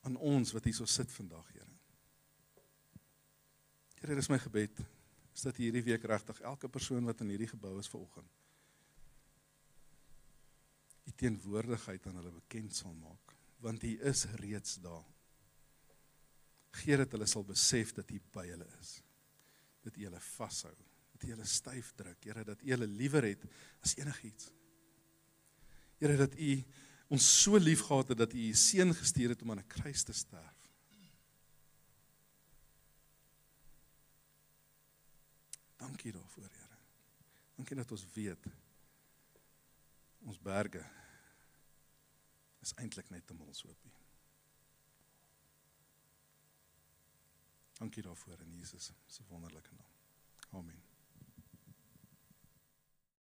aan 0.06 0.20
ons 0.22 0.52
wat 0.54 0.68
hier 0.68 0.76
so 0.78 0.86
sit 0.86 1.10
vandag, 1.10 1.48
Here. 1.50 1.72
Here, 4.02 4.18
dis 4.20 4.30
my 4.30 4.38
gebed 4.38 4.84
is 5.34 5.48
dat 5.48 5.58
hierdie 5.58 5.82
week 5.88 6.04
regtig 6.06 6.44
elke 6.46 6.70
persoon 6.70 7.08
wat 7.10 7.24
in 7.26 7.32
hierdie 7.34 7.50
gebou 7.50 7.74
is 7.80 7.90
vanoggend 7.90 8.30
u 11.06 11.12
teenwoordigheid 11.12 12.08
aan 12.08 12.18
hulle 12.20 12.34
bekend 12.34 12.76
sal 12.76 12.94
maak, 12.94 13.36
want 13.64 13.84
u 13.84 13.94
is 14.10 14.26
reeds 14.42 14.80
daar. 14.82 15.06
Gee 16.76 16.98
dat 16.98 17.12
hulle 17.16 17.28
sal 17.30 17.46
besef 17.48 17.94
dat 17.96 18.12
u 18.12 18.20
by 18.36 18.48
hulle 18.48 18.68
is. 18.80 18.98
Dat 19.86 19.98
u 19.98 20.04
hulle 20.08 20.20
vashou, 20.20 20.74
dat 21.14 21.24
u 21.24 21.32
hulle 21.34 21.46
styf 21.46 21.94
druk, 21.96 22.24
Here, 22.24 22.44
dat 22.44 22.62
u 22.62 22.74
hulle 22.74 22.88
liewer 22.88 23.24
het 23.24 23.46
as 23.86 23.96
enigiets. 23.96 24.52
Here, 26.02 26.18
dat 26.18 26.36
u 26.36 26.52
ons 27.08 27.26
so 27.42 27.58
lief 27.58 27.86
gehad 27.86 28.08
het 28.08 28.18
dat 28.18 28.34
U 28.34 28.38
U 28.38 28.54
seun 28.54 28.94
gestuur 28.96 29.30
het 29.30 29.42
om 29.42 29.52
aan 29.52 29.60
'n 29.60 29.68
kruis 29.68 30.04
te 30.04 30.14
sterf. 30.14 30.60
Dankie 35.78 36.12
daarvoor, 36.12 36.50
Here. 36.52 36.78
Dankie 37.56 37.76
dat 37.76 37.92
ons 37.92 38.06
weet 38.14 38.46
ons 40.26 40.40
berge 40.42 40.86
is 42.62 42.74
eintlik 42.74 43.10
net 43.10 43.32
'n 43.32 43.36
molshoopie. 43.36 44.05
Dankie 47.78 48.02
daarvoor 48.02 48.42
in 48.42 48.52
Jesus 48.58 48.92
se 49.06 49.24
wonderlike 49.28 49.70
naam. 49.74 49.94
Amen. 50.50 50.84